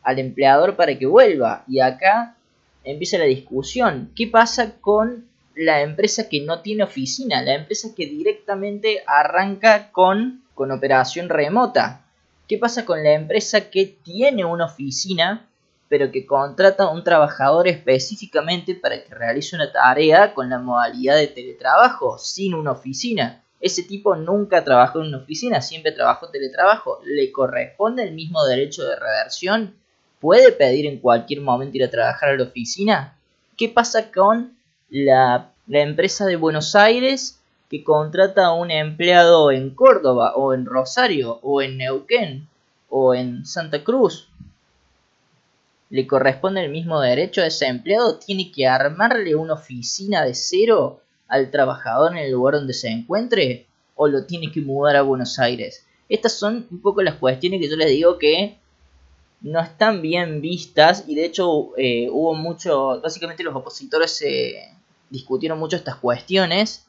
al 0.04 0.20
empleador 0.20 0.76
para 0.76 0.98
que 0.98 1.08
vuelva. 1.08 1.64
Y 1.68 1.80
acá 1.80 2.35
empieza 2.86 3.18
la 3.18 3.26
discusión. 3.26 4.12
¿Qué 4.16 4.28
pasa 4.28 4.80
con 4.80 5.28
la 5.56 5.82
empresa 5.82 6.30
que 6.30 6.42
no 6.42 6.62
tiene 6.62 6.84
oficina? 6.84 7.42
La 7.42 7.56
empresa 7.56 7.90
que 7.96 8.06
directamente 8.06 9.04
arranca 9.08 9.92
con, 9.92 10.44
con 10.54 10.72
operación 10.72 11.30
remota. 11.30 12.06
¿Qué 12.48 12.58
pasa 12.58 12.86
con 12.86 13.04
la 13.04 13.14
empresa 13.14 13.70
que 13.70 13.86
tiene 13.86 14.46
una 14.46 14.66
oficina 14.66 15.50
pero 15.88 16.12
que 16.12 16.26
contrata 16.26 16.86
a 16.86 16.92
un 16.92 17.04
trabajador 17.04 17.68
específicamente 17.68 18.74
para 18.74 19.04
que 19.04 19.14
realice 19.14 19.56
una 19.56 19.72
tarea 19.72 20.34
con 20.34 20.50
la 20.50 20.58
modalidad 20.58 21.16
de 21.16 21.28
teletrabajo, 21.28 22.18
sin 22.18 22.54
una 22.54 22.72
oficina? 22.72 23.44
Ese 23.62 23.84
tipo 23.84 24.16
nunca 24.16 24.64
trabajó 24.64 25.00
en 25.00 25.08
una 25.08 25.18
oficina, 25.20 25.62
siempre 25.62 25.92
trabajó 25.92 26.30
teletrabajo. 26.30 27.00
¿Le 27.06 27.32
corresponde 27.32 28.04
el 28.04 28.14
mismo 28.14 28.44
derecho 28.46 28.84
de 28.84 28.96
reversión? 28.96 29.76
Puede 30.20 30.52
pedir 30.52 30.86
en 30.86 31.00
cualquier 31.00 31.42
momento 31.42 31.78
ir 31.78 31.84
a 31.84 31.90
trabajar 31.90 32.30
a 32.30 32.38
la 32.38 32.44
oficina? 32.44 33.18
¿Qué 33.58 33.70
pasa 33.70 34.12
con 34.12 34.58
la, 34.90 35.52
empresa 35.70 36.26
de 36.26 36.36
Buenos 36.36 36.76
Aires 36.76 37.40
que 37.70 37.84
contrata 37.84 38.48
a 38.48 38.54
un 38.54 38.72
empleado 38.72 39.52
en 39.52 39.72
Córdoba 39.72 40.34
o 40.36 40.54
en 40.54 40.66
Rosario 40.66 41.40
o 41.42 41.62
en 41.62 41.78
Neuquén 41.78 42.48
o 42.90 43.16
en 43.16 43.46
Santa 43.46 43.84
Cruz? 43.84 44.30
¿Le 45.90 46.08
corresponde 46.08 46.64
el 46.64 46.72
mismo 46.72 47.00
derecho 47.00 47.42
a 47.42 47.48
ese 47.48 47.68
empleado? 47.68 48.18
¿Tiene 48.18 48.52
que 48.52 48.68
armarle 48.68 49.36
una 49.36 49.54
oficina 49.54 50.26
de 50.26 50.34
cero 50.34 51.02
al 51.28 51.52
trabajador 51.52 52.12
en 52.12 52.18
el 52.20 52.32
lugar 52.32 52.56
donde 52.56 52.74
se 52.74 52.90
encuentre? 52.90 53.68
¿O 53.96 54.08
lo 54.08 54.26
tiene 54.26 54.52
que 54.52 54.62
mudar 54.62 54.96
a 54.96 55.04
Buenos 55.04 55.40
Aires? 55.40 55.86
Estas 56.10 56.34
son 56.34 56.68
un 56.70 56.82
poco 56.82 57.02
las 57.02 57.16
cuestiones 57.16 57.62
que 57.62 57.70
yo 57.70 57.76
les 57.78 57.90
digo 57.90 58.18
que 58.18 58.58
no 59.46 59.60
están 59.60 60.02
bien 60.02 60.42
vistas 60.42 61.04
y 61.08 61.14
de 61.14 61.26
hecho 61.26 61.70
eh, 61.78 62.10
hubo 62.12 62.34
mucho, 62.34 63.00
básicamente 63.00 63.44
los 63.44 63.56
opositores 63.56 64.24
discutieron 65.12 65.60
mucho 65.60 65.76
estas 65.76 65.98
cuestiones 65.98 66.88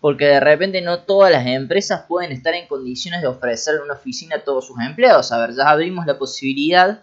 porque 0.00 0.24
de 0.24 0.40
repente 0.40 0.80
no 0.80 1.00
todas 1.00 1.30
las 1.30 1.46
empresas 1.46 2.06
pueden 2.08 2.32
estar 2.32 2.54
en 2.54 2.66
condiciones 2.66 3.20
de 3.20 3.26
ofrecer 3.26 3.82
una 3.82 3.92
oficina 3.92 4.36
a 4.36 4.40
todos 4.40 4.66
sus 4.66 4.80
empleados. 4.80 5.32
A 5.32 5.38
ver, 5.38 5.54
ya 5.54 5.68
abrimos 5.68 6.06
la 6.06 6.18
posibilidad 6.18 7.02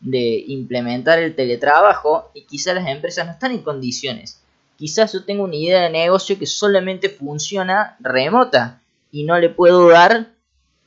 de 0.00 0.44
implementar 0.48 1.18
el 1.18 1.34
teletrabajo 1.34 2.30
y 2.34 2.42
quizás 2.42 2.74
las 2.74 2.86
empresas 2.86 3.24
no 3.24 3.32
están 3.32 3.52
en 3.52 3.62
condiciones. 3.62 4.42
Quizás 4.76 5.14
yo 5.14 5.24
tengo 5.24 5.44
una 5.44 5.56
idea 5.56 5.80
de 5.80 5.90
negocio 5.90 6.38
que 6.38 6.44
solamente 6.44 7.08
funciona 7.08 7.96
remota 8.00 8.82
y 9.10 9.24
no 9.24 9.38
le 9.38 9.48
puedo 9.48 9.88
dar 9.88 10.28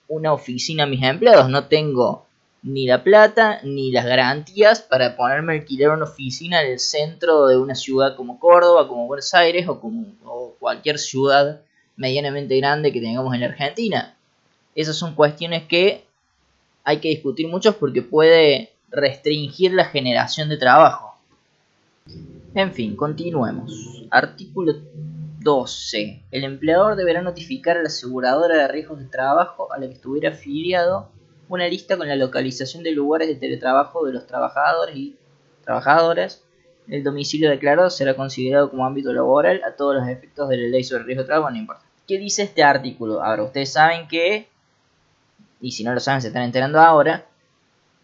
una 0.07 0.33
oficina 0.33 0.83
a 0.83 0.87
mis 0.87 1.01
empleados. 1.01 1.49
No 1.49 1.65
tengo 1.65 2.28
ni 2.61 2.87
la 2.87 3.03
plata 3.03 3.61
ni 3.63 3.91
las 3.91 4.05
garantías 4.05 4.81
para 4.81 5.15
ponerme 5.15 5.53
a 5.53 5.55
alquilar 5.57 5.91
una 5.91 6.03
oficina 6.03 6.61
en 6.61 6.73
el 6.73 6.79
centro 6.79 7.47
de 7.47 7.57
una 7.57 7.75
ciudad 7.75 8.15
como 8.15 8.39
Córdoba, 8.39 8.87
como 8.87 9.07
Buenos 9.07 9.33
Aires 9.33 9.67
o 9.67 9.79
como 9.79 10.05
cualquier 10.59 10.99
ciudad 10.99 11.61
medianamente 11.95 12.57
grande 12.57 12.91
que 12.91 13.01
tengamos 13.01 13.33
en 13.33 13.41
la 13.41 13.47
Argentina. 13.47 14.15
Esas 14.75 14.95
son 14.95 15.15
cuestiones 15.15 15.63
que 15.63 16.05
hay 16.83 16.97
que 16.97 17.09
discutir 17.09 17.47
mucho 17.47 17.77
porque 17.77 18.01
puede 18.01 18.71
restringir 18.89 19.73
la 19.73 19.85
generación 19.85 20.49
de 20.49 20.57
trabajo. 20.57 21.15
En 22.55 22.73
fin, 22.73 22.95
continuemos. 22.95 24.05
Artículo 24.09 24.73
12. 25.39 26.23
El 26.31 26.43
empleador 26.43 26.95
deberá 26.95 27.21
notificar 27.21 27.77
a 27.77 27.81
la 27.81 27.87
aseguradora 27.87 28.57
de 28.57 28.67
riesgos 28.67 28.99
de 28.99 29.05
trabajo 29.05 29.71
a 29.71 29.77
la 29.77 29.87
que 29.87 29.93
estuviera 29.93 30.29
afiliado 30.29 31.09
una 31.49 31.67
lista 31.67 31.97
con 31.97 32.07
la 32.07 32.15
localización 32.15 32.83
de 32.83 32.91
lugares 32.91 33.27
de 33.27 33.35
teletrabajo 33.35 34.05
de 34.05 34.13
los 34.13 34.25
trabajadores 34.25 34.95
y 34.95 35.17
trabajadoras. 35.65 36.43
El 36.87 37.03
domicilio 37.03 37.49
declarado 37.49 37.89
será 37.89 38.15
considerado 38.15 38.69
como 38.69 38.85
ámbito 38.85 39.11
laboral 39.11 39.61
a 39.63 39.75
todos 39.75 39.95
los 39.95 40.07
efectos 40.07 40.47
de 40.49 40.57
la 40.57 40.67
ley 40.69 40.83
sobre 40.83 41.01
el 41.01 41.07
riesgo 41.07 41.23
de 41.23 41.27
trabajo, 41.27 41.49
no 41.49 41.57
importa. 41.57 41.83
¿Qué 42.07 42.17
dice 42.17 42.43
este 42.43 42.63
artículo? 42.63 43.23
Ahora, 43.23 43.43
ustedes 43.43 43.73
saben 43.73 44.07
que, 44.07 44.47
y 45.59 45.71
si 45.71 45.83
no 45.83 45.93
lo 45.93 45.99
saben 45.99 46.21
se 46.21 46.27
están 46.27 46.43
enterando 46.43 46.79
ahora, 46.79 47.25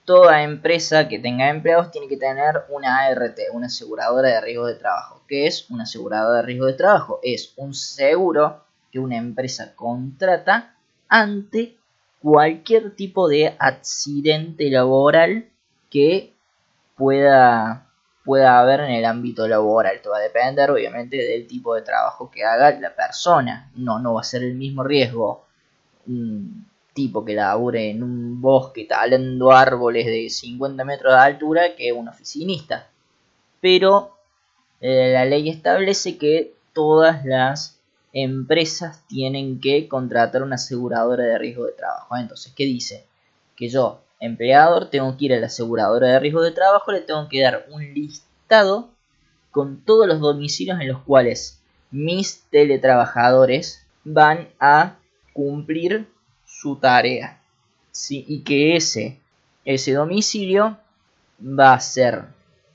toda 0.05 0.43
empresa 0.43 1.07
que 1.07 1.19
tenga 1.19 1.49
empleados 1.49 1.91
tiene 1.91 2.07
que 2.07 2.17
tener 2.17 2.63
una 2.69 3.05
ART, 3.05 3.39
una 3.53 3.67
aseguradora 3.67 4.29
de 4.29 4.41
riesgo 4.41 4.67
de 4.67 4.75
trabajo. 4.75 5.23
¿Qué 5.27 5.47
es 5.47 5.69
una 5.69 5.83
aseguradora 5.83 6.37
de 6.37 6.43
riesgo 6.43 6.65
de 6.65 6.73
trabajo? 6.73 7.19
Es 7.23 7.53
un 7.57 7.73
seguro 7.73 8.63
que 8.91 8.99
una 8.99 9.17
empresa 9.17 9.75
contrata 9.75 10.75
ante 11.09 11.77
cualquier 12.21 12.95
tipo 12.95 13.27
de 13.27 13.55
accidente 13.59 14.69
laboral 14.69 15.49
que 15.89 16.33
pueda, 16.95 17.87
pueda 18.23 18.59
haber 18.59 18.81
en 18.81 18.91
el 18.91 19.05
ámbito 19.05 19.47
laboral. 19.47 19.95
Esto 19.95 20.11
va 20.11 20.17
a 20.17 20.21
depender 20.21 20.71
obviamente 20.71 21.17
del 21.17 21.47
tipo 21.47 21.75
de 21.75 21.81
trabajo 21.81 22.31
que 22.31 22.43
haga 22.43 22.71
la 22.79 22.95
persona. 22.95 23.71
No, 23.75 23.99
no 23.99 24.13
va 24.15 24.21
a 24.21 24.23
ser 24.23 24.43
el 24.43 24.55
mismo 24.55 24.83
riesgo 24.83 25.45
un 26.07 26.67
tipo 26.93 27.25
que 27.25 27.33
labure 27.33 27.89
en 27.89 28.03
un 28.03 28.41
bosque 28.41 28.85
talando 28.85 29.51
árboles 29.51 30.05
de 30.05 30.29
50 30.29 30.83
metros 30.85 31.13
de 31.13 31.19
altura 31.19 31.75
que 31.75 31.91
un 31.91 32.07
oficinista. 32.07 32.87
Pero 33.59 34.17
eh, 34.81 35.11
la 35.13 35.25
ley 35.25 35.49
establece 35.49 36.17
que 36.17 36.53
todas 36.73 37.25
las 37.25 37.74
empresas 38.15 39.05
tienen 39.07 39.59
que 39.59 39.89
contratar 39.89 40.41
una 40.41 40.55
aseguradora 40.55 41.25
de 41.25 41.37
riesgo 41.37 41.65
de 41.65 41.73
trabajo. 41.73 42.15
Entonces, 42.15 42.53
¿qué 42.55 42.63
dice? 42.63 43.05
Que 43.57 43.67
yo, 43.67 44.01
empleador, 44.21 44.89
tengo 44.89 45.15
que 45.17 45.25
ir 45.25 45.33
a 45.33 45.39
la 45.39 45.47
aseguradora 45.47 46.07
de 46.07 46.19
riesgo 46.19 46.41
de 46.41 46.51
trabajo, 46.51 46.93
le 46.93 47.01
tengo 47.01 47.27
que 47.27 47.41
dar 47.41 47.67
un 47.69 47.93
listado 47.93 48.89
con 49.51 49.81
todos 49.83 50.07
los 50.07 50.21
domicilios 50.21 50.79
en 50.79 50.87
los 50.87 51.01
cuales 51.01 51.61
mis 51.91 52.43
teletrabajadores 52.49 53.85
van 54.05 54.47
a 54.61 54.95
cumplir 55.33 56.07
su 56.45 56.77
tarea. 56.77 57.41
¿sí? 57.91 58.23
Y 58.29 58.43
que 58.43 58.77
ese, 58.77 59.19
ese 59.65 59.91
domicilio 59.91 60.77
va 61.41 61.73
a 61.73 61.79
ser 61.81 62.23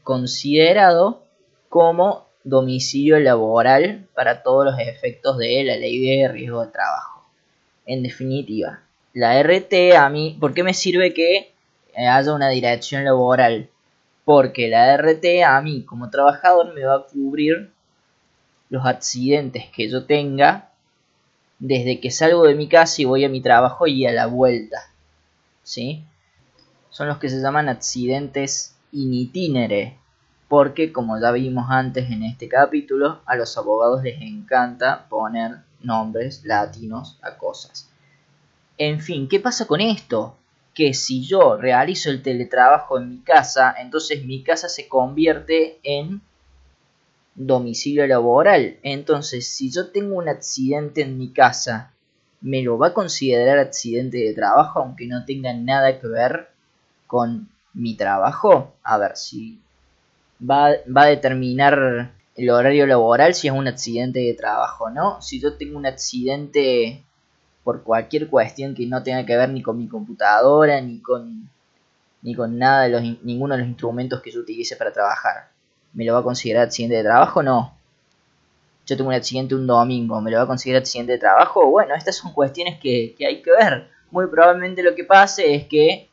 considerado 0.03 1.23
como 1.71 2.27
domicilio 2.45 3.19
laboral 3.21 4.09
para 4.15 4.43
todos 4.43 4.65
los 4.65 4.79
efectos 4.79 5.39
de 5.39 5.65
la 5.65 5.77
ley 5.77 6.01
de 6.01 6.29
riesgo 6.29 6.65
de 6.65 6.73
trabajo. 6.73 7.25
En 7.87 8.03
definitiva, 8.03 8.81
la 9.13 9.43
RT 9.43 9.97
a 9.97 10.09
mí, 10.09 10.37
¿por 10.41 10.55
qué 10.55 10.63
me 10.63 10.75
sirve 10.75 11.13
que 11.13 11.53
haya 11.97 12.33
una 12.33 12.49
dirección 12.49 13.05
laboral? 13.05 13.69
Porque 14.25 14.69
la 14.69 14.97
RT 14.97 15.43
a 15.45 15.61
mí 15.61 15.83
como 15.85 16.11
trabajador 16.11 16.75
me 16.75 16.85
va 16.85 16.97
a 16.97 17.07
cubrir 17.07 17.71
los 18.69 18.87
accidentes 18.87 19.65
que 19.75 19.89
yo 19.89 20.05
tenga 20.05 20.71
desde 21.59 22.01
que 22.01 22.11
salgo 22.11 22.45
de 22.45 22.55
mi 22.55 22.69
casa 22.69 23.03
y 23.03 23.05
voy 23.05 23.25
a 23.25 23.29
mi 23.29 23.41
trabajo 23.41 23.87
y 23.87 24.07
a 24.07 24.13
la 24.13 24.27
vuelta. 24.27 24.91
¿Sí? 25.63 26.05
Son 26.89 27.09
los 27.09 27.19
que 27.19 27.29
se 27.29 27.41
llaman 27.41 27.69
accidentes 27.69 28.77
in 28.93 29.13
itinere, 29.13 29.97
porque 30.51 30.93
como 30.93 31.21
ya 31.21 31.31
vimos 31.31 31.71
antes 31.71 32.11
en 32.11 32.25
este 32.25 32.49
capítulo, 32.49 33.21
a 33.25 33.37
los 33.37 33.57
abogados 33.57 34.03
les 34.03 34.21
encanta 34.21 35.07
poner 35.09 35.59
nombres 35.81 36.45
latinos 36.45 37.19
a 37.23 37.39
cosas. 37.39 37.89
En 38.77 39.01
fin, 39.01 39.29
¿qué 39.29 39.39
pasa 39.39 39.67
con 39.67 39.81
esto? 39.81 40.37
que 40.75 40.95
si 40.95 41.23
yo 41.23 41.57
realizo 41.57 42.11
el 42.11 42.23
teletrabajo 42.23 42.99
en 42.99 43.11
mi 43.11 43.19
casa, 43.19 43.75
entonces 43.79 44.25
mi 44.25 44.43
casa 44.43 44.69
se 44.69 44.89
convierte 44.89 45.79
en 45.83 46.21
domicilio 47.35 48.07
laboral. 48.07 48.79
Entonces, 48.83 49.47
si 49.49 49.71
yo 49.71 49.89
tengo 49.91 50.17
un 50.17 50.29
accidente 50.29 51.03
en 51.03 51.19
mi 51.19 51.33
casa, 51.33 51.93
¿me 52.41 52.63
lo 52.63 52.79
va 52.79 52.89
a 52.89 52.95
considerar 52.95 53.59
accidente 53.59 54.19
de 54.19 54.35
trabajo 54.35 54.81
aunque 54.81 55.07
no 55.07 55.25
tenga 55.25 55.53
nada 55.53 56.01
que 56.01 56.07
ver 56.07 56.49
con 57.07 57.49
mi 57.75 57.95
trabajo? 57.95 58.73
A 58.83 58.99
ver 58.99 59.17
si 59.17 59.61
va, 60.41 60.71
va 60.95 61.03
a 61.03 61.07
determinar 61.07 62.13
el 62.37 62.51
horario 62.51 62.87
laboral 62.87 63.35
si 63.35 63.49
es 63.49 63.55
un 63.55 63.69
accidente 63.69 64.21
de 64.21 64.35
trabajo, 64.35 64.91
¿no? 64.91 65.21
Si 65.21 65.41
yo 65.41 65.55
tengo 65.55 65.77
un 65.77 65.87
accidente 65.87 67.05
por 67.65 67.83
cualquier 67.83 68.29
cuestión 68.29 68.75
que 68.75 68.87
no 68.87 69.03
tenga 69.03 69.27
que 69.27 69.37
ver 69.37 69.51
ni 69.51 69.63
con 69.63 69.77
mi 69.77 69.89
computadora 69.89 70.81
ni 70.81 71.01
con 71.01 71.51
ni 72.23 72.35
con 72.35 72.59
nada 72.59 72.83
de 72.83 72.89
los 72.91 73.03
ninguno 73.23 73.55
de 73.55 73.61
los 73.61 73.69
instrumentos 73.69 74.21
que 74.21 74.31
yo 74.31 74.41
utilice 74.41 74.77
para 74.77 74.93
trabajar. 74.93 75.51
¿Me 75.93 76.05
lo 76.05 76.15
va 76.15 76.21
a 76.21 76.23
considerar 76.23 76.65
accidente 76.65 76.97
de 76.97 77.03
trabajo? 77.03 77.43
No. 77.43 77.75
Yo 78.87 78.97
tengo 78.97 79.09
un 79.09 79.15
accidente 79.15 79.55
un 79.55 79.67
domingo, 79.67 80.21
¿me 80.21 80.31
lo 80.31 80.37
va 80.37 80.45
a 80.45 80.47
considerar 80.47 80.81
accidente 80.81 81.13
de 81.13 81.19
trabajo? 81.19 81.71
Bueno, 81.71 81.95
estas 81.95 82.17
son 82.17 82.33
cuestiones 82.33 82.79
que, 82.81 83.15
que 83.17 83.27
hay 83.27 83.43
que 83.43 83.51
ver. 83.51 83.89
Muy 84.11 84.27
probablemente 84.27 84.83
lo 84.83 84.95
que 84.95 85.05
pase 85.05 85.55
es 85.55 85.67
que 85.67 86.09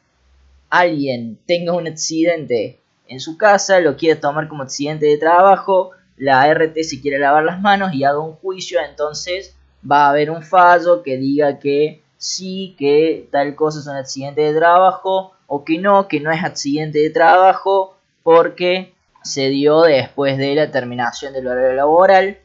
alguien 0.70 1.38
tenga 1.46 1.74
un 1.74 1.88
accidente 1.88 2.80
en 3.08 3.20
su 3.20 3.38
casa, 3.38 3.80
lo 3.80 3.98
quiere 3.98 4.20
tomar 4.20 4.48
como 4.48 4.64
accidente 4.64 5.06
de 5.06 5.18
trabajo, 5.18 5.92
la 6.18 6.52
RT 6.52 6.76
se 6.84 7.00
quiere 7.00 7.20
lavar 7.20 7.44
las 7.44 7.62
manos 7.62 7.94
y 7.94 8.04
haga 8.04 8.20
un 8.20 8.34
juicio, 8.34 8.80
entonces 8.82 9.56
va 9.90 10.06
a 10.06 10.10
haber 10.10 10.32
un 10.32 10.44
fallo 10.44 11.04
que 11.04 11.18
diga 11.18 11.60
que 11.60 12.02
sí, 12.18 12.76
que 12.78 13.28
tal 13.32 13.56
cosa 13.56 13.80
es 13.80 13.88
un 13.88 13.96
accidente 13.96 14.42
de 14.42 14.58
trabajo 14.58 15.34
o 15.46 15.64
que 15.64 15.78
no, 15.78 16.08
que 16.08 16.20
no 16.20 16.32
es 16.32 16.44
accidente 16.44 17.00
de 17.00 17.10
trabajo 17.10 17.98
porque 18.24 18.94
se 19.24 19.50
dio 19.50 19.82
después 19.82 20.38
de 20.38 20.56
la 20.56 20.72
terminación 20.72 21.34
del 21.34 21.48
horario 21.48 21.74
laboral. 21.74 22.40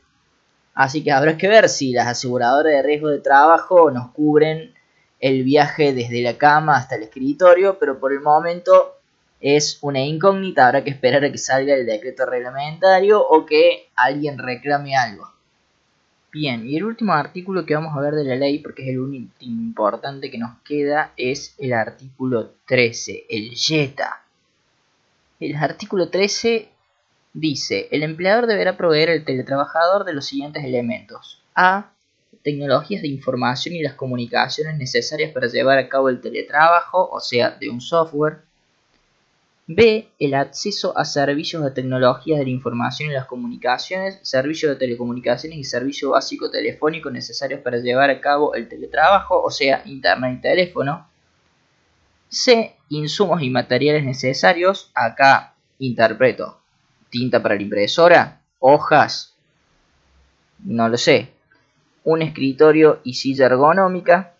Así 0.74 1.02
que 1.02 1.12
habrá 1.12 1.36
que 1.36 1.48
ver 1.48 1.68
si 1.68 1.92
las 1.92 2.06
aseguradoras 2.06 2.72
de 2.72 2.82
riesgo 2.82 3.08
de 3.08 3.18
trabajo 3.18 3.90
nos 3.90 4.10
cubren 4.12 4.74
el 5.20 5.44
viaje 5.44 5.92
desde 5.92 6.22
la 6.22 6.36
cama 6.36 6.76
hasta 6.76 6.96
el 6.96 7.04
escritorio, 7.04 7.78
pero 7.78 7.98
por 7.98 8.12
el 8.12 8.20
momento 8.20 8.96
es 9.42 9.78
una 9.82 10.00
incógnita, 10.00 10.66
habrá 10.66 10.84
que 10.84 10.90
esperar 10.90 11.24
a 11.24 11.32
que 11.32 11.38
salga 11.38 11.74
el 11.74 11.84
decreto 11.84 12.24
reglamentario 12.24 13.20
o 13.20 13.44
que 13.44 13.88
alguien 13.96 14.38
reclame 14.38 14.96
algo. 14.96 15.30
Bien, 16.32 16.66
y 16.66 16.76
el 16.76 16.84
último 16.84 17.12
artículo 17.12 17.66
que 17.66 17.74
vamos 17.74 17.94
a 17.94 18.00
ver 18.00 18.14
de 18.14 18.24
la 18.24 18.36
ley, 18.36 18.60
porque 18.60 18.82
es 18.84 18.88
el 18.88 19.00
único 19.00 19.32
importante 19.40 20.30
que 20.30 20.38
nos 20.38 20.58
queda, 20.60 21.12
es 21.16 21.54
el 21.58 21.74
artículo 21.74 22.52
13, 22.66 23.26
el 23.28 23.50
YETA. 23.50 24.22
El 25.40 25.56
artículo 25.56 26.08
13 26.08 26.70
dice, 27.34 27.88
el 27.90 28.02
empleador 28.04 28.46
deberá 28.46 28.76
proveer 28.76 29.10
al 29.10 29.24
teletrabajador 29.24 30.04
de 30.04 30.14
los 30.14 30.24
siguientes 30.24 30.64
elementos. 30.64 31.42
A. 31.54 31.90
Tecnologías 32.44 33.02
de 33.02 33.08
información 33.08 33.74
y 33.74 33.82
las 33.82 33.94
comunicaciones 33.94 34.76
necesarias 34.76 35.32
para 35.32 35.48
llevar 35.48 35.78
a 35.78 35.88
cabo 35.88 36.08
el 36.08 36.20
teletrabajo, 36.20 37.10
o 37.10 37.20
sea, 37.20 37.50
de 37.50 37.68
un 37.68 37.80
software. 37.80 38.42
B. 39.66 40.08
El 40.18 40.34
acceso 40.34 40.96
a 40.98 41.04
servicios 41.04 41.62
de 41.62 41.70
tecnologías 41.70 42.38
de 42.38 42.44
la 42.44 42.50
información 42.50 43.10
y 43.10 43.14
las 43.14 43.26
comunicaciones, 43.26 44.18
servicios 44.22 44.72
de 44.72 44.76
telecomunicaciones 44.76 45.58
y 45.58 45.64
servicio 45.64 46.10
básico 46.10 46.50
telefónico 46.50 47.10
necesarios 47.10 47.60
para 47.60 47.78
llevar 47.78 48.10
a 48.10 48.20
cabo 48.20 48.54
el 48.54 48.68
teletrabajo, 48.68 49.40
o 49.42 49.50
sea, 49.50 49.82
internet 49.86 50.38
y 50.38 50.42
teléfono. 50.42 51.08
C. 52.28 52.76
Insumos 52.88 53.42
y 53.42 53.50
materiales 53.50 54.04
necesarios. 54.04 54.90
Acá 54.94 55.54
interpreto. 55.78 56.58
Tinta 57.10 57.42
para 57.42 57.56
la 57.56 57.62
impresora, 57.62 58.40
hojas, 58.58 59.32
no 60.64 60.88
lo 60.88 60.96
sé. 60.96 61.32
Un 62.04 62.22
escritorio 62.22 63.00
y 63.04 63.14
silla 63.14 63.46
ergonómica, 63.46 64.31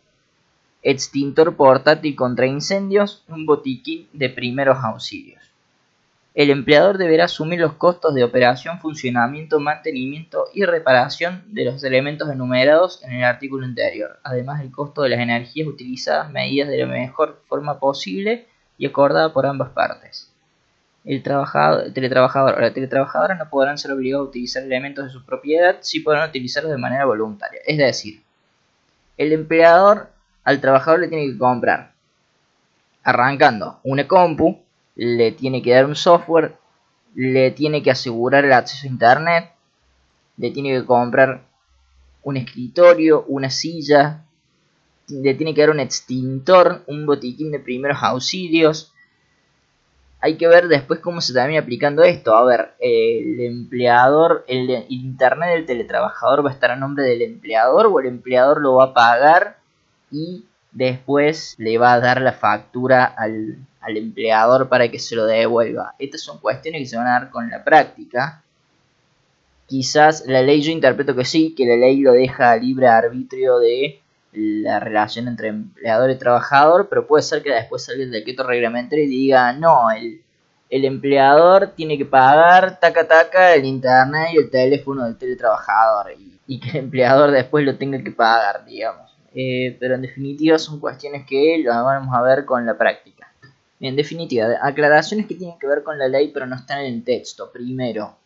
extintor 0.82 1.56
portátil 1.56 2.16
contra 2.16 2.46
incendios, 2.46 3.24
un 3.28 3.46
botiquín 3.46 4.08
de 4.12 4.28
primeros 4.28 4.78
auxilios. 4.82 5.42
El 6.34 6.48
empleador 6.48 6.96
deberá 6.96 7.26
asumir 7.26 7.60
los 7.60 7.74
costos 7.74 8.14
de 8.14 8.24
operación, 8.24 8.80
funcionamiento, 8.80 9.60
mantenimiento 9.60 10.46
y 10.54 10.64
reparación 10.64 11.44
de 11.48 11.66
los 11.66 11.84
elementos 11.84 12.30
enumerados 12.30 13.04
en 13.04 13.12
el 13.12 13.24
artículo 13.24 13.66
anterior, 13.66 14.18
además 14.24 14.60
del 14.60 14.72
costo 14.72 15.02
de 15.02 15.10
las 15.10 15.20
energías 15.20 15.68
utilizadas 15.68 16.30
medidas 16.30 16.68
de 16.68 16.78
la 16.78 16.86
mejor 16.86 17.42
forma 17.48 17.78
posible 17.78 18.46
y 18.78 18.86
acordada 18.86 19.32
por 19.34 19.44
ambas 19.44 19.70
partes. 19.70 20.32
El, 21.04 21.22
trabajador, 21.22 21.84
el 21.84 21.92
teletrabajador 21.92 22.54
o 22.54 22.60
la 22.60 22.72
teletrabajadora 22.72 23.34
no 23.34 23.50
podrán 23.50 23.76
ser 23.76 23.92
obligados 23.92 24.26
a 24.26 24.30
utilizar 24.30 24.62
elementos 24.62 25.04
de 25.04 25.10
su 25.10 25.26
propiedad, 25.26 25.78
si 25.80 26.00
podrán 26.00 26.30
utilizarlos 26.30 26.72
de 26.72 26.78
manera 26.78 27.04
voluntaria. 27.04 27.60
Es 27.66 27.76
decir, 27.76 28.22
el 29.18 29.32
empleador 29.32 30.11
al 30.44 30.60
trabajador 30.60 31.00
le 31.00 31.08
tiene 31.08 31.26
que 31.26 31.38
comprar, 31.38 31.92
arrancando 33.02 33.80
una 33.84 34.06
compu, 34.06 34.60
le 34.96 35.32
tiene 35.32 35.62
que 35.62 35.72
dar 35.72 35.86
un 35.86 35.96
software, 35.96 36.56
le 37.14 37.50
tiene 37.50 37.82
que 37.82 37.90
asegurar 37.90 38.44
el 38.44 38.52
acceso 38.52 38.86
a 38.86 38.90
internet, 38.90 39.52
le 40.36 40.50
tiene 40.50 40.72
que 40.72 40.84
comprar 40.84 41.42
un 42.22 42.36
escritorio, 42.36 43.24
una 43.28 43.50
silla, 43.50 44.24
le 45.08 45.34
tiene 45.34 45.54
que 45.54 45.60
dar 45.60 45.70
un 45.70 45.80
extintor, 45.80 46.82
un 46.86 47.06
botiquín 47.06 47.52
de 47.52 47.58
primeros 47.58 48.02
auxilios. 48.02 48.92
Hay 50.20 50.36
que 50.36 50.46
ver 50.46 50.68
después 50.68 51.00
cómo 51.00 51.20
se 51.20 51.32
termina 51.32 51.60
aplicando 51.60 52.04
esto. 52.04 52.36
A 52.36 52.44
ver, 52.44 52.74
el 52.78 53.40
empleador, 53.40 54.44
el 54.46 54.86
internet 54.88 55.50
del 55.50 55.66
teletrabajador 55.66 56.46
va 56.46 56.50
a 56.50 56.52
estar 56.52 56.70
a 56.70 56.76
nombre 56.76 57.04
del 57.04 57.22
empleador 57.22 57.86
o 57.86 57.98
el 57.98 58.06
empleador 58.06 58.60
lo 58.60 58.76
va 58.76 58.84
a 58.84 58.94
pagar 58.94 59.61
y 60.12 60.44
después 60.70 61.54
le 61.58 61.78
va 61.78 61.94
a 61.94 62.00
dar 62.00 62.20
la 62.20 62.32
factura 62.32 63.04
al, 63.04 63.66
empleador 63.84 64.68
para 64.68 64.88
que 64.90 64.98
se 64.98 65.16
lo 65.16 65.26
devuelva. 65.26 65.94
Estas 65.98 66.20
son 66.20 66.38
cuestiones 66.38 66.82
que 66.82 66.86
se 66.86 66.96
van 66.96 67.08
a 67.08 67.12
dar 67.12 67.30
con 67.30 67.50
la 67.50 67.64
práctica. 67.64 68.42
Quizás 69.66 70.24
la 70.26 70.42
ley 70.42 70.62
yo 70.62 70.70
interpreto 70.70 71.16
que 71.16 71.24
sí, 71.24 71.54
que 71.56 71.66
la 71.66 71.76
ley 71.76 72.00
lo 72.00 72.12
deja 72.12 72.52
a 72.52 72.56
libre 72.56 72.86
arbitrio 72.86 73.58
de 73.58 74.00
la 74.32 74.80
relación 74.80 75.28
entre 75.28 75.48
empleador 75.48 76.10
y 76.10 76.16
trabajador, 76.16 76.88
pero 76.88 77.06
puede 77.06 77.22
ser 77.22 77.42
que 77.42 77.50
después 77.50 77.84
salga 77.84 78.04
el 78.04 78.10
decreto 78.10 78.44
reglamentario 78.44 79.04
y 79.04 79.08
diga, 79.08 79.52
no, 79.52 79.90
el, 79.90 80.22
el 80.70 80.84
empleador 80.84 81.72
tiene 81.76 81.98
que 81.98 82.06
pagar 82.06 82.80
taca 82.80 83.06
taca 83.06 83.54
el 83.54 83.64
internet 83.64 84.30
y 84.32 84.38
el 84.38 84.50
teléfono 84.50 85.04
del 85.04 85.16
teletrabajador 85.16 86.12
y, 86.18 86.40
y 86.46 86.60
que 86.60 86.70
el 86.70 86.76
empleador 86.84 87.30
después 87.30 87.64
lo 87.64 87.76
tenga 87.76 88.02
que 88.02 88.10
pagar, 88.10 88.64
digamos. 88.64 89.11
Eh, 89.34 89.76
pero 89.80 89.94
en 89.94 90.02
definitiva 90.02 90.58
son 90.58 90.78
cuestiones 90.78 91.26
que 91.26 91.58
lo 91.64 91.70
vamos 91.70 92.14
a 92.14 92.22
ver 92.22 92.44
con 92.44 92.66
la 92.66 92.76
práctica. 92.76 93.32
En 93.80 93.96
definitiva, 93.96 94.58
aclaraciones 94.62 95.26
que 95.26 95.34
tienen 95.34 95.58
que 95.58 95.66
ver 95.66 95.82
con 95.82 95.98
la 95.98 96.06
ley 96.06 96.30
pero 96.32 96.46
no 96.46 96.56
están 96.56 96.80
en 96.80 96.94
el 96.94 97.04
texto. 97.04 97.50
Primero, 97.50 98.16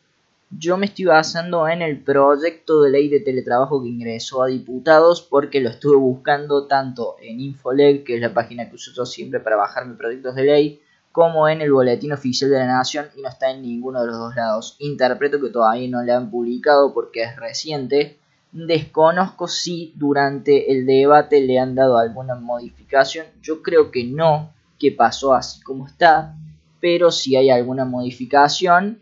yo 0.51 0.77
me 0.77 0.87
estoy 0.87 1.07
basando 1.07 1.67
en 1.69 1.83
el 1.83 2.01
proyecto 2.01 2.83
de 2.83 2.91
ley 2.91 3.09
de 3.09 3.21
teletrabajo 3.21 3.83
que 3.83 3.89
ingresó 3.89 4.43
a 4.43 4.49
diputados 4.49 5.23
porque 5.23 5.61
lo 5.61 5.71
estuve 5.71 5.97
buscando 5.97 6.67
tanto 6.67 7.17
en 7.21 7.41
Infoleg, 7.41 8.05
que 8.05 8.17
es 8.17 8.21
la 8.21 8.35
página 8.35 8.69
que 8.69 8.77
uso 8.77 8.93
yo 8.95 9.07
siempre 9.07 9.41
para 9.41 9.57
bajarme 9.57 9.95
proyectos 9.95 10.35
de 10.35 10.45
ley, 10.45 10.81
como 11.11 11.49
en 11.49 11.63
el 11.63 11.73
boletín 11.73 12.13
oficial 12.13 12.51
de 12.51 12.59
la 12.59 12.67
nación 12.67 13.07
y 13.17 13.23
no 13.23 13.29
está 13.29 13.51
en 13.51 13.63
ninguno 13.63 14.03
de 14.03 14.09
los 14.09 14.19
dos 14.19 14.37
lados. 14.37 14.77
Interpreto 14.79 15.41
que 15.41 15.49
todavía 15.49 15.89
no 15.89 16.03
le 16.03 16.13
han 16.13 16.31
publicado 16.31 16.93
porque 16.93 17.23
es 17.23 17.37
reciente 17.37 18.19
Desconozco 18.53 19.49
si 19.49 19.93
durante 19.97 20.73
el 20.73 20.87
debate 20.87 21.41
le 21.41 21.59
han 21.59 21.75
dado 21.75 21.99
alguna 21.99 22.35
modificación. 22.35 23.27
Yo 23.43 23.63
creo 23.63 23.91
que 23.91 24.05
no, 24.05 24.53
que 24.79 24.93
pasó 24.93 25.35
así 25.35 25.61
como 25.61 25.87
está. 25.87 26.35
Pero 26.81 27.11
si 27.11 27.37
hay 27.37 27.51
alguna 27.51 27.85
modificación, 27.85 29.01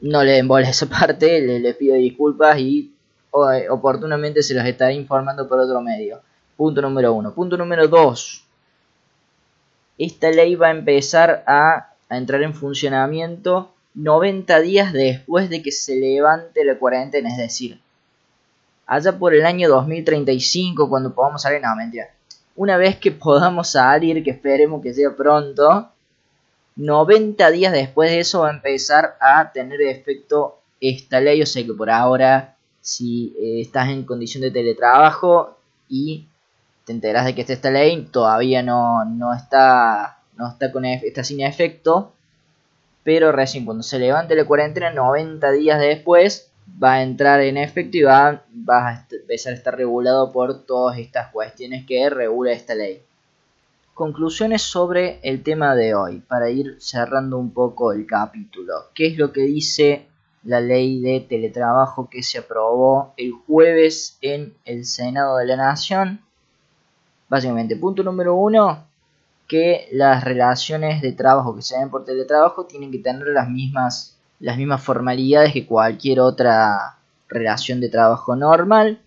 no 0.00 0.22
le 0.24 0.32
den 0.32 0.48
bola 0.48 0.68
esa 0.68 0.86
parte, 0.86 1.40
le, 1.40 1.74
pido 1.74 1.94
disculpas 1.96 2.58
y 2.58 2.92
oportunamente 3.70 4.42
se 4.42 4.54
los 4.54 4.64
estaré 4.64 4.94
informando 4.94 5.48
por 5.48 5.58
otro 5.58 5.80
medio. 5.80 6.20
Punto 6.56 6.80
número 6.82 7.12
uno. 7.12 7.34
Punto 7.34 7.56
número 7.56 7.86
dos. 7.86 8.44
Esta 9.98 10.30
ley 10.30 10.54
va 10.54 10.68
a 10.68 10.72
empezar 10.72 11.44
a, 11.46 11.94
a 12.08 12.16
entrar 12.16 12.42
en 12.42 12.54
funcionamiento 12.54 13.72
90 13.94 14.60
días 14.60 14.92
después 14.92 15.48
de 15.48 15.62
que 15.62 15.72
se 15.72 15.96
levante 15.96 16.64
la 16.64 16.78
cuarentena, 16.78 17.30
es 17.30 17.38
decir, 17.38 17.80
allá 18.86 19.18
por 19.18 19.34
el 19.34 19.44
año 19.44 19.68
2035 19.68 20.88
cuando 20.88 21.14
podamos 21.14 21.42
salir, 21.42 21.60
no, 21.60 21.74
mentira. 21.76 22.08
Una 22.54 22.76
vez 22.76 22.96
que 22.96 23.10
podamos 23.12 23.70
salir, 23.70 24.22
que 24.24 24.30
esperemos 24.30 24.82
que 24.82 24.94
sea 24.94 25.14
pronto, 25.14 25.90
90 26.76 27.50
días 27.50 27.72
después 27.72 28.10
de 28.10 28.20
eso 28.20 28.40
va 28.40 28.48
a 28.48 28.54
empezar 28.54 29.16
a 29.20 29.50
tener 29.52 29.82
efecto 29.82 30.60
esta 30.80 31.20
ley. 31.20 31.42
O 31.42 31.46
sea 31.46 31.64
que 31.64 31.72
por 31.72 31.90
ahora, 31.90 32.56
si 32.80 33.34
eh, 33.38 33.60
estás 33.60 33.88
en 33.88 34.04
condición 34.04 34.42
de 34.42 34.50
teletrabajo 34.50 35.58
y 35.88 36.26
te 36.84 36.92
enteras 36.92 37.24
de 37.26 37.34
que 37.34 37.42
esta 37.42 37.70
ley, 37.70 38.08
todavía 38.12 38.62
no, 38.62 39.04
no 39.04 39.34
está, 39.34 40.20
no 40.36 40.48
está, 40.48 40.70
con, 40.70 40.84
está 40.84 41.24
sin 41.24 41.40
efecto, 41.40 42.12
pero 43.02 43.32
recién 43.32 43.64
cuando 43.64 43.82
se 43.82 43.98
levante 43.98 44.36
la 44.36 44.44
cuarentena, 44.44 44.90
90 44.90 45.50
días 45.52 45.80
después, 45.80 46.45
va 46.82 46.94
a 46.94 47.02
entrar 47.02 47.40
en 47.40 47.56
va, 47.56 48.44
va 48.68 48.88
a 48.88 49.06
empezar 49.10 49.52
a 49.52 49.56
estar 49.56 49.76
regulado 49.76 50.32
por 50.32 50.64
todas 50.64 50.98
estas 50.98 51.30
cuestiones 51.32 51.86
que 51.86 52.08
regula 52.10 52.52
esta 52.52 52.74
ley. 52.74 53.02
Conclusiones 53.94 54.62
sobre 54.62 55.20
el 55.22 55.42
tema 55.42 55.74
de 55.74 55.94
hoy, 55.94 56.20
para 56.20 56.50
ir 56.50 56.76
cerrando 56.80 57.38
un 57.38 57.52
poco 57.52 57.92
el 57.92 58.06
capítulo. 58.06 58.90
¿Qué 58.94 59.06
es 59.06 59.16
lo 59.16 59.32
que 59.32 59.42
dice 59.42 60.06
la 60.44 60.60
ley 60.60 61.00
de 61.00 61.20
teletrabajo 61.20 62.08
que 62.10 62.22
se 62.22 62.38
aprobó 62.38 63.14
el 63.16 63.32
jueves 63.32 64.18
en 64.20 64.54
el 64.64 64.84
Senado 64.84 65.38
de 65.38 65.46
la 65.46 65.56
Nación? 65.56 66.20
Básicamente, 67.28 67.76
punto 67.76 68.02
número 68.02 68.34
uno, 68.34 68.86
que 69.48 69.88
las 69.92 70.24
relaciones 70.24 71.00
de 71.02 71.12
trabajo 71.12 71.54
que 71.54 71.62
se 71.62 71.78
den 71.78 71.90
por 71.90 72.04
teletrabajo 72.04 72.66
tienen 72.66 72.90
que 72.90 72.98
tener 72.98 73.28
las 73.28 73.48
mismas, 73.48 74.15
las 74.40 74.56
mismas 74.56 74.82
formalidades 74.82 75.52
que 75.52 75.66
cualquier 75.66 76.20
otra 76.20 76.98
relación 77.28 77.80
de 77.80 77.88
trabajo 77.88 78.36
normal. 78.36 79.00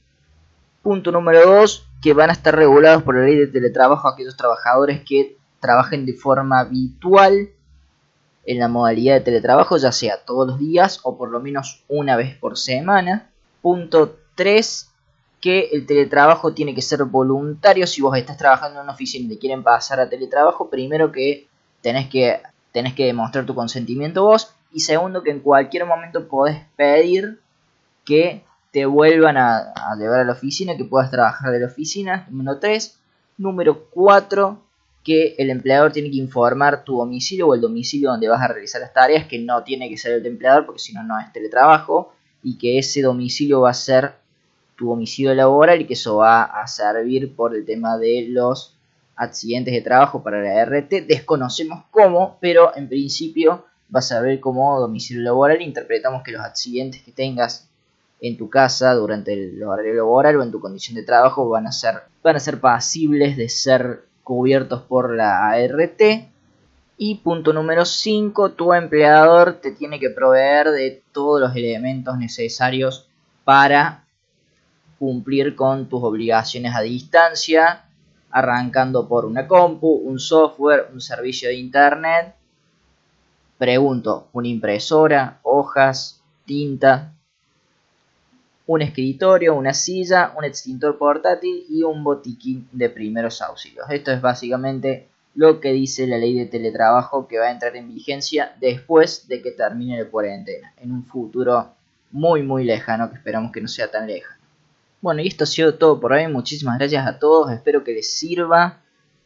Punto 0.81 1.11
número 1.11 1.45
dos, 1.45 1.85
que 2.01 2.13
van 2.13 2.29
a 2.29 2.33
estar 2.33 2.55
regulados 2.55 3.03
por 3.03 3.15
la 3.15 3.25
ley 3.25 3.35
de 3.35 3.47
teletrabajo 3.47 4.07
aquellos 4.07 4.37
trabajadores 4.37 5.01
que 5.05 5.37
trabajen 5.59 6.05
de 6.05 6.13
forma 6.13 6.59
habitual 6.59 7.49
en 8.45 8.59
la 8.59 8.67
modalidad 8.67 9.15
de 9.15 9.21
teletrabajo, 9.21 9.77
ya 9.77 9.91
sea 9.91 10.23
todos 10.25 10.47
los 10.47 10.59
días 10.59 11.01
o 11.03 11.17
por 11.17 11.29
lo 11.29 11.39
menos 11.39 11.83
una 11.87 12.15
vez 12.15 12.35
por 12.37 12.57
semana. 12.57 13.29
Punto 13.61 14.17
3. 14.35 14.89
Que 15.41 15.69
el 15.71 15.85
teletrabajo 15.85 16.53
tiene 16.53 16.73
que 16.73 16.81
ser 16.81 17.03
voluntario. 17.03 17.85
Si 17.85 18.01
vos 18.01 18.17
estás 18.17 18.37
trabajando 18.37 18.79
en 18.79 18.85
una 18.85 18.93
oficina 18.93 19.25
y 19.25 19.35
te 19.35 19.39
quieren 19.39 19.63
pasar 19.63 19.99
a 19.99 20.09
teletrabajo, 20.09 20.69
primero 20.69 21.11
que 21.11 21.47
tenés 21.81 22.09
que, 22.09 22.41
tenés 22.71 22.93
que 22.93 23.05
demostrar 23.05 23.45
tu 23.45 23.53
consentimiento 23.53 24.23
vos. 24.23 24.53
Y 24.71 24.81
segundo, 24.81 25.23
que 25.23 25.31
en 25.31 25.39
cualquier 25.39 25.85
momento 25.85 26.27
podés 26.27 26.61
pedir 26.75 27.39
que 28.05 28.43
te 28.71 28.85
vuelvan 28.85 29.37
a, 29.37 29.73
llevar 29.97 30.21
a 30.21 30.23
la 30.23 30.33
oficina, 30.33 30.77
que 30.77 30.85
puedas 30.85 31.09
trabajar 31.09 31.51
de 31.51 31.59
la 31.59 31.67
oficina. 31.67 32.27
Número 32.29 32.59
3. 32.59 32.99
Número 33.37 33.85
4. 33.89 34.61
Que 35.03 35.35
el 35.39 35.49
empleador 35.49 35.91
tiene 35.91 36.11
que 36.11 36.17
informar 36.17 36.83
tu 36.83 36.97
domicilio 36.97 37.47
o 37.47 37.55
el 37.55 37.61
domicilio 37.61 38.11
donde 38.11 38.27
vas 38.27 38.41
a 38.41 38.47
realizar 38.47 38.81
las 38.81 38.93
tareas, 38.93 39.25
que 39.25 39.39
no 39.39 39.63
tiene 39.63 39.89
que 39.89 39.97
ser 39.97 40.13
el 40.13 40.25
empleador 40.25 40.65
porque 40.65 40.79
si 40.79 40.93
no, 40.93 41.03
no 41.03 41.19
es 41.19 41.31
teletrabajo. 41.33 42.13
Y 42.43 42.57
que 42.57 42.77
ese 42.77 43.01
domicilio 43.01 43.61
va 43.61 43.71
a 43.71 43.73
ser 43.73 44.13
tu 44.75 44.89
domicilio 44.89 45.33
laboral 45.33 45.81
y 45.81 45.85
que 45.85 45.93
eso 45.93 46.17
va 46.17 46.43
a 46.43 46.67
servir 46.67 47.35
por 47.35 47.55
el 47.55 47.65
tema 47.65 47.97
de 47.97 48.27
los 48.29 48.75
accidentes 49.15 49.73
de 49.73 49.81
trabajo 49.81 50.23
para 50.23 50.41
la 50.41 50.63
RT. 50.63 51.05
Desconocemos 51.05 51.83
cómo, 51.91 52.37
pero 52.39 52.75
en 52.75 52.87
principio 52.87 53.65
va 53.93 53.99
a 53.99 54.03
servir 54.03 54.39
como 54.39 54.79
domicilio 54.79 55.23
laboral. 55.23 55.61
Interpretamos 55.61 56.23
que 56.23 56.31
los 56.31 56.41
accidentes 56.41 57.01
que 57.01 57.11
tengas 57.11 57.69
en 58.21 58.37
tu 58.37 58.49
casa 58.49 58.93
durante 58.93 59.33
el 59.33 59.63
horario 59.63 59.95
laboral 59.95 60.37
o 60.37 60.43
en 60.43 60.51
tu 60.51 60.59
condición 60.59 60.95
de 60.95 61.03
trabajo 61.03 61.47
van 61.49 61.67
a 61.67 61.71
ser, 61.71 62.03
van 62.21 62.35
a 62.35 62.39
ser 62.39 62.59
pasibles 62.59 63.37
de 63.37 63.49
ser 63.49 64.03
cubiertos 64.23 64.81
por 64.83 65.15
la 65.15 65.49
ART. 65.49 66.01
Y 66.97 67.15
punto 67.15 67.53
número 67.53 67.85
5, 67.85 68.51
tu 68.51 68.73
empleador 68.73 69.53
te 69.61 69.71
tiene 69.71 69.99
que 69.99 70.09
proveer 70.09 70.71
de 70.71 71.01
todos 71.13 71.39
los 71.39 71.55
elementos 71.55 72.17
necesarios 72.17 73.07
para 73.45 74.03
cumplir 74.99 75.55
con 75.55 75.87
tus 75.87 76.03
obligaciones 76.03 76.75
a 76.75 76.81
distancia, 76.81 77.85
arrancando 78.29 79.07
por 79.07 79.25
una 79.25 79.47
compu, 79.47 79.87
un 79.87 80.19
software, 80.19 80.89
un 80.91 80.99
servicio 80.99 81.47
de 81.47 81.55
internet. 81.55 82.35
Pregunto, 83.59 84.29
una 84.31 84.47
impresora, 84.47 85.41
hojas, 85.43 86.21
tinta, 86.45 87.13
un 88.65 88.81
escritorio, 88.81 89.53
una 89.53 89.73
silla, 89.73 90.33
un 90.37 90.45
extintor 90.45 90.97
portátil 90.97 91.65
y 91.69 91.83
un 91.83 92.01
botiquín 92.01 92.69
de 92.71 92.89
primeros 92.89 93.41
auxilios. 93.41 93.85
Esto 93.89 94.13
es 94.13 94.21
básicamente 94.21 95.09
lo 95.35 95.59
que 95.59 95.73
dice 95.73 96.07
la 96.07 96.17
ley 96.17 96.35
de 96.35 96.45
teletrabajo 96.45 97.27
que 97.27 97.37
va 97.37 97.47
a 97.47 97.51
entrar 97.51 97.75
en 97.75 97.93
vigencia 97.93 98.55
después 98.61 99.27
de 99.27 99.41
que 99.41 99.51
termine 99.51 100.01
la 100.01 100.09
cuarentena, 100.09 100.73
en 100.77 100.93
un 100.93 101.03
futuro 101.03 101.73
muy 102.11 102.41
muy 102.43 102.63
lejano 102.63 103.09
que 103.09 103.17
esperamos 103.17 103.51
que 103.51 103.59
no 103.59 103.67
sea 103.67 103.91
tan 103.91 104.07
lejano. 104.07 104.39
Bueno, 105.01 105.21
y 105.21 105.27
esto 105.27 105.43
ha 105.43 105.47
sido 105.47 105.75
todo 105.75 105.99
por 105.99 106.13
hoy. 106.13 106.27
Muchísimas 106.27 106.77
gracias 106.77 107.05
a 107.05 107.19
todos. 107.19 107.51
Espero 107.51 107.83
que 107.83 107.91
les 107.91 108.09
sirva 108.09 108.79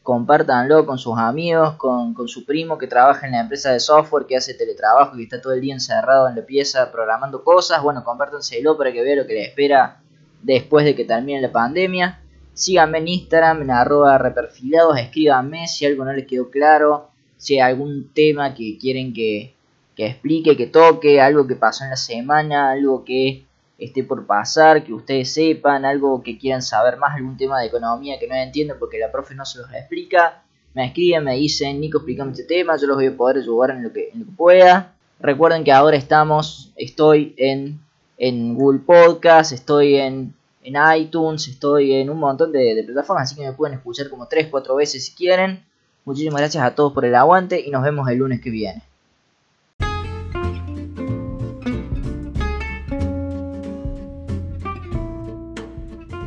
compártanlo 0.03 0.85
con 0.85 0.99
sus 0.99 1.17
amigos, 1.17 1.75
con, 1.75 2.13
su 2.27 2.45
primo 2.45 2.77
que 2.77 2.87
trabaja 2.87 3.25
en 3.25 3.31
la 3.31 3.39
empresa 3.39 3.71
de 3.71 3.79
software, 3.79 4.25
que 4.25 4.35
hace 4.35 4.53
teletrabajo, 4.53 5.15
que 5.15 5.23
está 5.23 5.41
todo 5.41 5.53
el 5.53 5.61
día 5.61 5.73
encerrado 5.73 6.27
en 6.27 6.35
la 6.35 6.45
pieza 6.45 6.91
programando 6.91 7.43
cosas. 7.43 7.81
Bueno, 7.81 8.03
compártanselo 8.03 8.77
para 8.77 8.91
que 8.91 9.01
vea 9.01 9.15
lo 9.15 9.25
que 9.25 9.33
les 9.33 9.47
espera 9.47 10.01
después 10.41 10.83
de 10.83 10.93
que 10.93 11.05
termine 11.05 11.41
la 11.41 11.51
pandemia. 11.51 12.19
Síganme 12.53 12.99
en 12.99 13.07
Instagram, 13.07 13.63
en 13.63 13.71
arroba 13.71 14.17
reperfilados, 14.17 14.99
escríbanme 14.99 15.67
si 15.67 15.85
algo 15.85 16.05
no 16.05 16.13
les 16.13 16.27
quedó 16.27 16.51
claro, 16.51 17.09
si 17.37 17.55
hay 17.55 17.71
algún 17.71 18.11
tema 18.13 18.53
que 18.53 18.77
quieren 18.77 19.13
que, 19.13 19.55
que 19.95 20.05
explique, 20.05 20.55
que 20.55 20.67
toque, 20.67 21.19
algo 21.19 21.47
que 21.47 21.55
pasó 21.55 21.85
en 21.85 21.91
la 21.91 21.95
semana, 21.95 22.71
algo 22.71 23.03
que 23.05 23.45
esté 23.77 24.03
por 24.03 24.25
pasar, 24.25 24.83
que 24.83 24.93
ustedes 24.93 25.33
sepan, 25.33 25.85
algo 25.85 26.21
que 26.21 26.37
quieran 26.37 26.61
saber 26.61 26.97
más, 26.97 27.15
algún 27.15 27.37
tema 27.37 27.59
de 27.59 27.67
economía 27.67 28.19
que 28.19 28.27
no 28.27 28.35
entienden 28.35 28.77
porque 28.79 28.99
la 28.99 29.11
profe 29.11 29.35
no 29.35 29.45
se 29.45 29.59
los 29.59 29.73
explica, 29.73 30.43
me 30.73 30.87
escriben, 30.87 31.23
me 31.23 31.35
dicen, 31.35 31.79
Nico, 31.79 31.99
explícame 31.99 32.31
este 32.31 32.43
tema, 32.43 32.77
yo 32.77 32.87
los 32.87 32.97
voy 32.97 33.07
a 33.07 33.17
poder 33.17 33.37
ayudar 33.37 33.71
en 33.71 33.83
lo 33.83 33.93
que, 33.93 34.11
pueda. 34.35 34.95
Recuerden 35.19 35.63
que 35.63 35.71
ahora 35.71 35.95
estamos, 35.95 36.71
estoy 36.75 37.33
en, 37.37 37.79
en 38.17 38.55
Google 38.55 38.79
Podcast, 38.79 39.51
estoy 39.51 39.95
en, 39.95 40.33
en 40.63 40.75
iTunes, 40.97 41.47
estoy 41.47 41.93
en 41.93 42.09
un 42.09 42.19
montón 42.19 42.51
de, 42.51 42.75
de 42.75 42.83
plataformas, 42.83 43.31
así 43.31 43.35
que 43.35 43.47
me 43.47 43.53
pueden 43.53 43.77
escuchar 43.77 44.09
como 44.09 44.27
3, 44.27 44.47
4 44.49 44.75
veces 44.75 45.05
si 45.05 45.13
quieren. 45.13 45.63
Muchísimas 46.05 46.41
gracias 46.41 46.63
a 46.63 46.75
todos 46.75 46.91
por 46.91 47.05
el 47.05 47.15
aguante 47.15 47.61
y 47.61 47.69
nos 47.69 47.83
vemos 47.83 48.09
el 48.09 48.17
lunes 48.17 48.41
que 48.41 48.49
viene. 48.49 48.81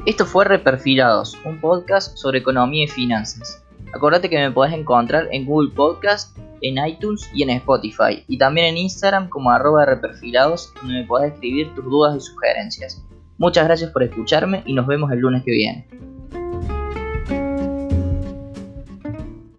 Esto 0.06 0.24
fue 0.24 0.44
Reperfilados, 0.44 1.36
un 1.44 1.60
podcast 1.60 2.16
sobre 2.16 2.38
economía 2.38 2.84
y 2.84 2.86
finanzas. 2.86 3.64
Acordate 3.92 4.30
que 4.30 4.38
me 4.38 4.52
podés 4.52 4.72
encontrar 4.72 5.26
en 5.32 5.44
Google 5.44 5.72
Podcast, 5.74 6.38
en 6.60 6.78
iTunes 6.86 7.28
y 7.34 7.42
en 7.42 7.50
Spotify, 7.50 8.22
y 8.28 8.38
también 8.38 8.68
en 8.68 8.76
Instagram 8.76 9.28
como 9.28 9.50
arroba 9.50 9.84
reperfilados, 9.84 10.72
donde 10.76 11.00
me 11.00 11.06
podés 11.08 11.32
escribir 11.32 11.74
tus 11.74 11.86
dudas 11.86 12.16
y 12.16 12.20
sugerencias. 12.20 13.04
Muchas 13.38 13.64
gracias 13.64 13.90
por 13.90 14.04
escucharme 14.04 14.62
y 14.64 14.74
nos 14.74 14.86
vemos 14.86 15.10
el 15.10 15.18
lunes 15.18 15.42
que 15.42 15.50
viene. 15.50 15.88